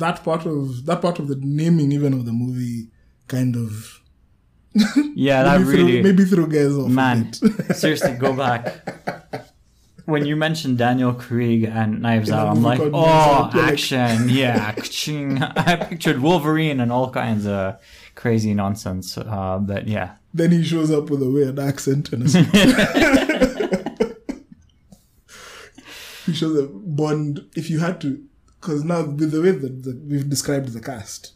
that 0.03 0.23
part 0.23 0.45
of 0.45 0.85
that 0.85 1.01
part 1.01 1.19
of 1.19 1.27
the 1.27 1.37
naming 1.41 1.91
even 1.91 2.13
of 2.13 2.25
the 2.25 2.31
movie 2.43 2.89
kind 3.27 3.55
of 3.55 4.01
Yeah, 5.15 5.43
that 5.43 5.59
maybe, 5.61 5.69
really. 5.71 5.91
threw, 5.93 6.03
maybe 6.03 6.23
threw 6.25 6.47
guys 6.47 6.73
off 6.77 6.89
Man, 6.89 7.33
seriously, 7.73 8.13
go 8.13 8.31
back. 8.33 8.65
When 10.05 10.25
you 10.25 10.35
mentioned 10.37 10.77
Daniel 10.77 11.13
Craig 11.13 11.63
and 11.65 12.01
Knives 12.01 12.29
a 12.29 12.35
Out, 12.35 12.47
I'm 12.55 12.63
like, 12.63 12.79
oh, 12.79 13.49
Knives 13.53 13.55
like- 13.55 13.73
action, 13.73 14.29
yeah. 14.41 14.73
I 15.67 15.75
pictured 15.89 16.19
Wolverine 16.21 16.79
and 16.79 16.91
all 16.91 17.09
kinds 17.09 17.45
of 17.45 17.75
crazy 18.15 18.53
nonsense. 18.53 19.17
Uh, 19.17 19.57
but 19.61 19.87
yeah, 19.87 20.11
then 20.37 20.51
he 20.51 20.63
shows 20.63 20.91
up 20.91 21.09
with 21.09 21.21
a 21.21 21.29
weird 21.29 21.59
accent 21.59 22.13
and 22.13 22.23
a 22.23 22.27
he 26.25 26.33
shows 26.33 26.63
up 26.63 26.69
bond. 26.73 27.45
If 27.55 27.69
you 27.69 27.79
had 27.79 27.99
to 28.01 28.23
because 28.59 28.83
now 28.83 29.03
with 29.03 29.31
the 29.31 29.41
way 29.41 29.51
that 29.51 29.83
the, 29.83 30.01
we've 30.07 30.29
described 30.29 30.73
the 30.73 30.81
cast 30.81 31.33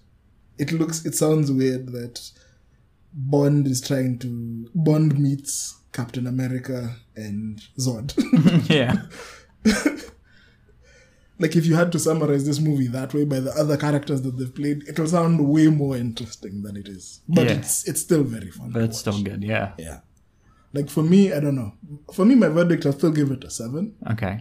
it 0.57 0.71
looks 0.71 1.05
it 1.05 1.15
sounds 1.15 1.51
weird 1.51 1.91
that 1.91 2.31
bond 3.13 3.67
is 3.67 3.81
trying 3.81 4.17
to 4.19 4.69
bond 4.75 5.17
meets 5.19 5.77
captain 5.91 6.27
america 6.27 6.95
and 7.15 7.61
zod. 7.79 8.13
Yeah, 8.69 9.03
like 11.41 11.55
if 11.55 11.65
you 11.65 11.75
had 11.75 11.91
to 11.91 11.99
summarize 11.99 12.45
this 12.45 12.59
movie 12.59 12.87
that 12.87 13.13
way 13.15 13.23
by 13.25 13.39
the 13.39 13.51
other 13.61 13.77
characters 13.85 14.21
that 14.21 14.37
they've 14.37 14.53
played, 14.61 14.87
it'll 14.87 15.07
sound 15.07 15.35
way 15.55 15.67
more 15.67 15.95
interesting 15.97 16.61
than 16.63 16.75
it 16.81 16.87
is. 16.87 17.21
But 17.27 17.45
Yeah. 17.47 17.53
it's 17.57 17.87
it's 17.89 18.01
still 18.01 18.23
very 18.23 18.51
fun. 18.51 18.71
but 18.71 18.83
it's 18.83 18.99
still 18.99 19.21
good. 19.23 19.43
Yeah. 19.43 19.73
yeah. 19.77 19.99
Like 20.73 20.89
for 20.89 21.03
me, 21.03 21.33
I 21.33 21.39
don't 21.39 21.55
know. 21.55 21.73
For 22.13 22.23
me, 22.25 22.35
my 22.35 22.47
verdict, 22.47 22.85
I'll 22.85 22.93
still 23.01 23.11
give 23.11 23.31
it 23.31 23.43
a 23.43 23.49
seven. 23.49 23.95
Okay. 24.13 24.35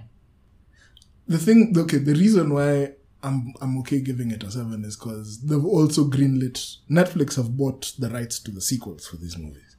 The 1.27 1.39
thing, 1.39 1.75
okay, 1.77 1.99
the 1.99 2.15
reason 2.15 2.53
why 2.53 2.93
I'm 3.23 3.53
I'm 3.61 3.79
okay 3.81 4.01
giving 4.01 4.31
it 4.31 4.43
a 4.45 4.51
seven 4.51 4.85
is 4.85 4.97
because 4.97 5.41
they've 5.43 5.65
also 5.65 6.05
greenlit. 6.09 6.59
Netflix 6.91 7.37
have 7.37 7.57
bought 7.57 7.93
the 7.99 8.11
rights 8.11 8.39
to 8.41 8.51
the 8.51 8.61
sequels 8.61 9.07
for 9.07 9.17
these 9.17 9.37
movies, 9.39 9.77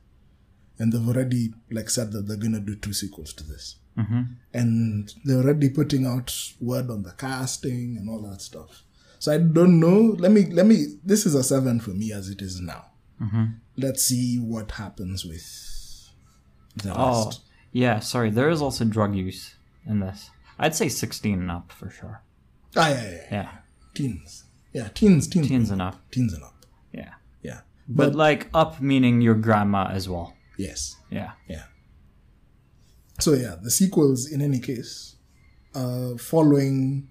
and 0.79 0.91
they've 0.93 1.07
already 1.07 1.53
like 1.77 1.89
said 1.89 2.11
that 2.13 2.27
they're 2.27 2.37
gonna 2.45 2.59
do 2.59 2.75
two 2.75 2.93
sequels 2.93 3.33
to 3.33 3.43
this. 3.43 3.75
Hmm 3.95 4.21
and 4.53 5.13
they're 5.23 5.37
already 5.37 5.69
putting 5.69 6.05
out 6.05 6.33
word 6.59 6.89
on 6.89 7.03
the 7.03 7.11
casting 7.13 7.95
and 7.97 8.09
all 8.09 8.21
that 8.29 8.41
stuff. 8.41 8.83
So 9.19 9.31
I 9.33 9.37
don't 9.37 9.79
know. 9.79 10.15
Let 10.19 10.31
me 10.31 10.45
let 10.45 10.65
me. 10.65 10.97
This 11.03 11.25
is 11.25 11.35
a 11.35 11.43
seven 11.43 11.79
for 11.79 11.91
me 11.91 12.11
as 12.11 12.29
it 12.29 12.41
is 12.41 12.59
now. 12.59 12.85
hmm 13.19 13.45
Let's 13.77 14.03
see 14.03 14.37
what 14.39 14.71
happens 14.71 15.23
with 15.25 15.45
the 16.75 16.93
Oh, 16.95 17.25
rest. 17.25 17.41
yeah. 17.71 17.99
Sorry, 17.99 18.29
there 18.29 18.49
is 18.49 18.61
also 18.61 18.83
drug 18.85 19.15
use 19.15 19.55
in 19.85 19.99
this. 19.99 20.29
I'd 20.59 20.75
say 20.75 20.89
16 20.89 21.39
and 21.39 21.51
up 21.51 21.71
for 21.71 21.89
sure. 21.89 22.21
Ah, 22.75 22.89
yeah, 22.89 23.01
yeah, 23.03 23.11
yeah. 23.11 23.27
Yeah, 23.31 23.49
teens. 23.93 24.43
Yeah, 24.73 24.87
teens, 24.89 25.27
teens, 25.27 25.47
teens 25.47 25.71
and 25.71 25.81
up. 25.81 25.95
teens 26.11 26.33
and 26.33 26.43
up. 26.43 26.65
Yeah, 26.93 27.13
Yeah, 27.41 27.61
but 27.87 28.15
like 28.15 28.47
up 28.53 28.79
meaning 28.81 29.21
your 29.21 29.35
grandma 29.35 29.87
as 29.91 30.07
well. 30.07 30.33
yes, 30.57 30.95
Yeah. 31.09 31.31
yeah. 31.47 31.63
So 33.21 33.33
yeah, 33.33 33.55
the 33.61 33.71
sequels 33.71 34.31
in 34.31 34.41
any 34.41 34.59
case, 34.59 35.15
uh, 35.75 36.17
following 36.17 37.09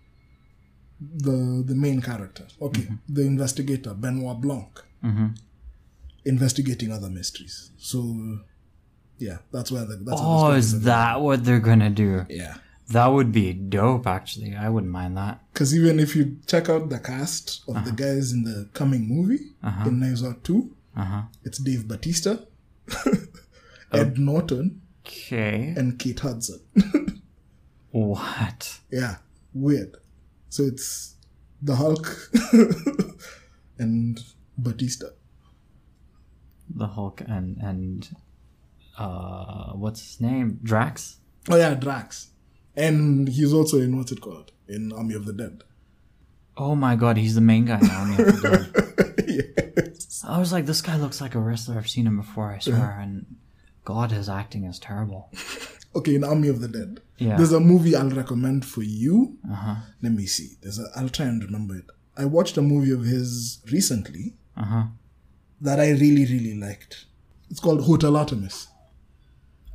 the 1.01 1.62
the 1.66 1.75
main 1.75 2.01
character. 2.03 2.46
Okay, 2.61 2.87
the 3.09 3.23
investigator 3.23 3.94
Benoit 3.94 4.40
Blanc. 4.40 4.73
hmm 5.03 5.29
investigating 6.27 6.92
other 6.92 7.09
mysteries. 7.09 7.70
So, 7.79 7.99
yeah, 9.18 9.38
that's 9.53 9.70
where 9.73 9.87
the 9.87 9.96
that's 9.96 10.20
Oh, 10.23 10.53
is 10.53 10.83
that 10.83 11.23
what 11.23 11.44
they're 11.44 11.61
gonna 11.70 11.88
do? 11.90 12.27
yeah. 12.29 12.57
That 12.88 13.07
would 13.07 13.31
be 13.33 13.55
dope. 13.55 14.07
Actually, 14.07 14.55
I 14.55 14.68
wouldn't 14.68 14.92
mind 14.92 15.16
that. 15.16 15.40
Because 15.53 15.75
even 15.75 15.99
if 15.99 16.14
you 16.16 16.37
check 16.46 16.68
out 16.68 16.90
the 16.90 16.99
cast 16.99 17.62
of 17.68 17.77
the 17.87 17.92
guys 17.92 18.33
in 18.33 18.42
the 18.42 18.68
coming 18.75 19.09
movie 19.09 19.44
Uh-huh. 19.62 19.88
in 19.88 19.99
Knives 20.01 20.23
Out 20.25 20.44
Two, 20.44 20.75
Uh 20.94 21.05
huh. 21.05 21.23
it's 21.44 21.59
Dave 21.59 21.88
Bautista, 21.88 22.33
Ed 23.92 24.18
Norton, 24.18 24.83
Okay. 25.11 25.75
and 25.77 25.99
Kate 25.99 26.20
Hudson. 26.20 26.61
What? 27.90 28.79
yeah, 28.90 29.16
weird. 29.53 29.96
So 30.49 30.62
it's 30.62 31.16
the 31.61 31.77
Hulk 31.77 32.31
and 33.79 34.20
Bautista. 34.57 35.12
The 36.73 36.87
Hulk 36.87 37.20
and 37.27 37.57
and 37.59 38.09
uh, 38.96 39.73
what's 39.73 40.01
his 40.03 40.20
name? 40.20 40.61
Drax. 40.62 41.16
Oh 41.49 41.57
yeah, 41.57 41.75
Drax, 41.75 42.31
and 42.77 43.29
he's 43.29 43.53
also 43.53 43.79
in 43.79 43.96
what's 43.96 44.12
it 44.12 44.20
called 44.20 44.53
in 44.68 44.92
Army 44.92 45.14
of 45.14 45.25
the 45.27 45.33
Dead. 45.33 45.64
Oh 46.57 46.77
my 46.77 46.94
god, 46.94 47.16
he's 47.16 47.35
the 47.35 47.40
main 47.40 47.64
guy 47.64 47.81
in 47.81 47.90
Army 47.90 48.14
of 48.23 48.40
the 48.40 48.49
Dead. 48.49 49.25
yes. 49.96 50.25
I 50.27 50.38
was 50.38 50.53
like, 50.53 50.66
this 50.66 50.83
guy 50.83 50.96
looks 50.96 51.20
like 51.20 51.35
a 51.35 51.40
wrestler. 51.40 51.77
I've 51.77 51.88
seen 51.88 52.07
him 52.07 52.18
before. 52.18 52.53
I 52.53 52.59
swear. 52.59 52.99
And 53.01 53.27
God, 53.85 54.11
his 54.12 54.29
acting 54.29 54.64
is 54.64 54.79
terrible. 54.79 55.31
Okay, 55.93 56.14
in 56.14 56.23
Army 56.23 56.47
of 56.47 56.61
the 56.61 56.69
Dead. 56.69 57.01
Yeah. 57.19 57.37
There's 57.37 57.51
a 57.51 57.59
movie 57.59 57.97
I'll 57.97 58.11
recommend 58.11 58.64
for 58.64 58.81
you. 58.81 59.38
Uh 59.51 59.55
huh. 59.57 59.75
Let 60.01 60.12
me 60.12 60.25
see. 60.25 60.51
There's 60.62 60.79
a. 60.79 60.87
I'll 60.95 61.09
try 61.09 61.27
and 61.27 61.43
remember 61.43 61.75
it. 61.75 61.87
I 62.16 62.27
watched 62.27 62.57
a 62.57 62.62
movie 62.62 62.93
of 62.93 63.03
his 63.03 63.59
recently 63.73 64.35
Uh 64.57 64.64
huh. 64.64 64.85
that 65.61 65.81
I 65.81 65.90
really 65.90 66.25
really 66.27 66.55
liked. 66.55 67.07
It's 67.51 67.59
called 67.59 67.83
Hotel 67.87 68.16
Artemis. 68.16 68.69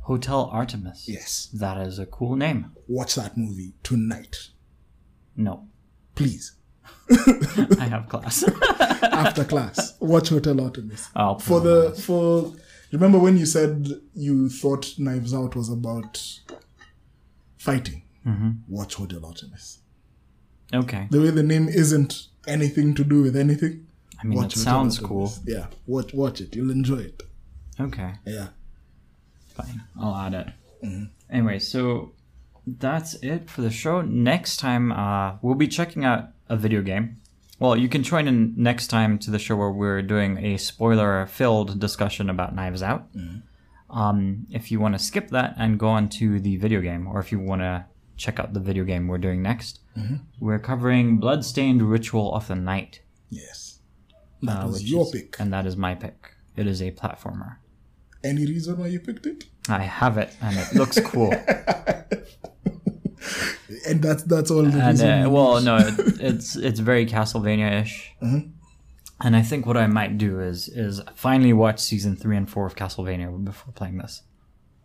Hotel 0.04 0.48
Artemis. 0.50 1.06
Yes. 1.06 1.50
That 1.52 1.76
is 1.86 1.98
a 1.98 2.06
cool 2.06 2.34
name. 2.34 2.72
Watch 2.88 3.14
that 3.16 3.36
movie 3.36 3.74
tonight, 3.82 4.36
No, 5.36 5.66
please. 6.14 6.52
I 7.10 7.88
have 7.90 8.08
class. 8.08 8.42
After 9.02 9.44
class, 9.44 9.96
watch 10.00 10.30
Hotel 10.30 10.60
Artemis. 10.62 11.10
I'll 11.14 11.38
For 11.38 11.60
the 11.60 11.90
for 12.06 12.54
remember 12.92 13.18
when 13.18 13.36
you 13.36 13.46
said 13.46 13.88
you 14.14 14.48
thought 14.48 14.94
Knives 14.98 15.34
Out 15.34 15.54
was 15.56 15.70
about 15.70 16.40
fighting? 17.58 18.02
Mm-hmm. 18.26 18.50
Watch 18.68 18.94
Hotel 18.94 19.24
Artemis. 19.24 19.78
Okay. 20.74 21.06
The 21.10 21.20
way 21.20 21.30
the 21.30 21.42
name 21.42 21.68
isn't 21.68 22.26
anything 22.46 22.94
to 22.94 23.04
do 23.04 23.22
with 23.22 23.36
anything. 23.36 23.86
I 24.20 24.26
mean, 24.26 24.38
it 24.38 24.42
Hotel 24.42 24.62
sounds 24.62 24.98
Artemis. 25.02 25.08
cool. 25.08 25.32
Yeah, 25.46 25.66
watch 25.86 26.12
watch 26.14 26.40
it. 26.40 26.56
You'll 26.56 26.70
enjoy 26.70 26.98
it. 26.98 27.22
Okay. 27.78 28.12
Yeah. 28.26 28.48
Fine. 29.54 29.82
I'll 30.00 30.16
add 30.16 30.34
it. 30.34 30.46
Mm-hmm. 30.84 31.04
Anyway, 31.30 31.58
so 31.58 32.12
that's 32.66 33.14
it 33.22 33.48
for 33.48 33.62
the 33.62 33.70
show. 33.70 34.00
Next 34.02 34.56
time, 34.58 34.90
uh, 34.92 35.36
we'll 35.42 35.54
be 35.54 35.68
checking 35.68 36.04
out 36.04 36.30
a 36.48 36.56
video 36.56 36.82
game. 36.82 37.20
Well, 37.58 37.76
you 37.76 37.88
can 37.88 38.02
join 38.02 38.28
in 38.28 38.54
next 38.56 38.88
time 38.88 39.18
to 39.20 39.30
the 39.30 39.38
show 39.38 39.56
where 39.56 39.70
we're 39.70 40.02
doing 40.02 40.38
a 40.44 40.58
spoiler-filled 40.58 41.80
discussion 41.80 42.28
about 42.28 42.54
Knives 42.54 42.82
Out. 42.82 43.10
Mm-hmm. 43.16 43.96
Um, 43.98 44.46
if 44.50 44.70
you 44.70 44.78
want 44.80 44.94
to 44.94 44.98
skip 44.98 45.30
that 45.30 45.54
and 45.56 45.78
go 45.78 45.88
on 45.88 46.08
to 46.10 46.38
the 46.40 46.56
video 46.58 46.80
game, 46.80 47.06
or 47.06 47.18
if 47.20 47.32
you 47.32 47.38
want 47.38 47.62
to 47.62 47.86
check 48.18 48.38
out 48.38 48.52
the 48.52 48.60
video 48.60 48.84
game 48.84 49.08
we're 49.08 49.18
doing 49.18 49.42
next, 49.42 49.80
Mm-hmm. 49.96 50.16
we're 50.40 50.58
covering 50.58 51.16
Bloodstained 51.16 51.80
Ritual 51.80 52.34
of 52.34 52.48
the 52.48 52.54
Night. 52.54 53.00
Yes. 53.30 53.78
That 54.42 54.64
uh, 54.64 54.66
was 54.66 54.84
your 54.90 55.06
is- 55.06 55.12
pick. 55.12 55.36
and 55.40 55.50
that 55.54 55.64
is 55.64 55.74
my 55.74 55.94
pick. 55.94 56.32
It 56.54 56.66
is 56.66 56.82
a 56.82 56.90
platformer. 56.90 57.56
Any 58.22 58.44
reason 58.44 58.76
why 58.76 58.88
you 58.88 59.00
picked 59.00 59.24
it? 59.24 59.44
I 59.70 59.84
have 59.84 60.18
it, 60.18 60.36
and 60.42 60.54
it 60.58 60.74
looks 60.74 61.00
cool. 61.00 61.30
And 63.86 64.02
that's 64.02 64.22
that's 64.24 64.50
all 64.50 64.62
the 64.64 64.78
and 64.80 65.00
uh, 65.00 65.30
well, 65.30 65.60
no, 65.62 65.76
it, 65.76 65.94
it's 66.20 66.56
it's 66.56 66.80
very 66.80 67.06
Castlevania-ish. 67.06 68.12
Mhm. 68.22 68.52
And 69.24 69.34
I 69.36 69.42
think 69.42 69.64
what 69.66 69.76
I 69.76 69.86
might 69.86 70.18
do 70.18 70.40
is 70.40 70.68
is 70.68 71.00
finally 71.14 71.52
watch 71.52 71.80
season 71.80 72.16
three 72.16 72.36
and 72.36 72.48
four 72.50 72.66
of 72.66 72.74
Castlevania 72.74 73.42
before 73.44 73.72
playing 73.72 73.98
this. 73.98 74.22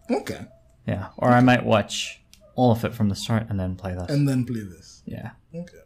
Okay. 0.09 0.45
Yeah, 0.87 1.09
or 1.17 1.29
I 1.31 1.41
might 1.41 1.65
watch 1.65 2.21
all 2.55 2.71
of 2.71 2.83
it 2.85 2.93
from 2.93 3.09
the 3.09 3.15
start 3.15 3.47
and 3.49 3.59
then 3.59 3.75
play 3.75 3.93
this. 3.93 4.09
And 4.09 4.27
then 4.27 4.45
play 4.45 4.61
this. 4.61 5.01
yeah. 5.05 5.31
Okay. 5.53 5.83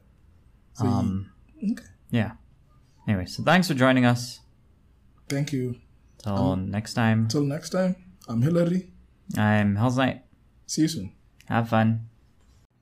So 0.74 0.84
you- 0.86 0.90
Um. 0.92 1.32
okay. 1.72 1.86
Yeah. 2.12 2.32
Anyway, 3.08 3.26
so 3.26 3.44
thanks 3.44 3.68
for 3.68 3.74
joining 3.76 4.06
us. 4.06 4.40
Thank 5.30 5.52
you. 5.54 5.76
Till 6.24 6.56
next 6.56 6.94
time, 6.96 7.20
Until 7.24 7.44
next 7.44 7.70
time, 7.70 7.96
I'm 8.28 8.42
Hillary. 8.42 8.92
I'm 9.38 9.76
Hell's 9.76 9.98
Knight. 9.98 10.24
See 10.66 10.82
you 10.84 10.88
soon. 10.88 11.12
Have 11.46 11.70
fun. 11.70 12.10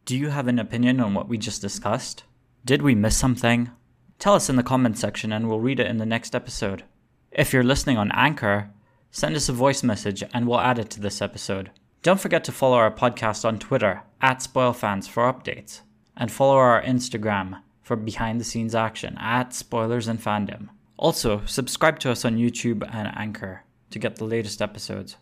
Do 0.06 0.18
you 0.18 0.30
have 0.30 0.50
an 0.50 0.60
opinion 0.60 1.00
on 1.00 1.14
what 1.14 1.30
we 1.30 1.38
just 1.38 1.62
discussed? 1.62 2.26
Did 2.66 2.82
we 2.82 2.94
miss 2.94 3.16
something? 3.16 3.72
Tell 4.20 4.34
us 4.34 4.50
in 4.50 4.58
the 4.58 4.64
comments 4.64 5.00
section 5.00 5.32
and 5.32 5.48
we'll 5.48 5.62
read 5.62 5.80
it 5.80 5.88
in 5.88 5.98
the 5.98 6.06
next 6.06 6.36
episode. 6.36 6.84
If 7.32 7.54
you're 7.54 7.64
listening 7.64 7.98
on 7.98 8.12
Anchor, 8.12 8.70
send 9.12 9.38
us 9.38 9.48
a 9.48 9.54
voice 9.54 9.82
message 9.82 10.22
and 10.34 10.46
we'll 10.46 10.60
add 10.60 10.78
it 10.78 10.90
to 10.92 11.00
this 11.00 11.22
episode. 11.22 11.72
Don't 12.02 12.20
forget 12.20 12.44
to 12.44 12.52
follow 12.52 12.76
our 12.76 12.92
podcast 12.92 13.46
on 13.46 13.60
Twitter 13.60 14.04
at 14.22 14.40
SpoilFans 14.40 15.08
for 15.08 15.32
updates, 15.32 15.82
and 16.18 16.30
follow 16.30 16.58
our 16.58 16.84
Instagram 16.84 17.62
for 17.82 17.96
behind 17.96 18.42
the 18.42 18.46
scenes 18.46 18.76
action 18.76 19.18
at 19.22 19.54
Spoilers 19.54 20.10
and 20.10 20.22
Fandom. 20.22 20.68
Also, 20.98 21.46
subscribe 21.46 22.00
to 22.00 22.12
us 22.12 22.26
on 22.26 22.36
YouTube 22.36 22.88
and 22.94 23.10
Anchor 23.16 23.64
to 23.92 24.00
get 24.00 24.18
the 24.18 24.26
latest 24.26 24.62
episodes. 24.62 25.16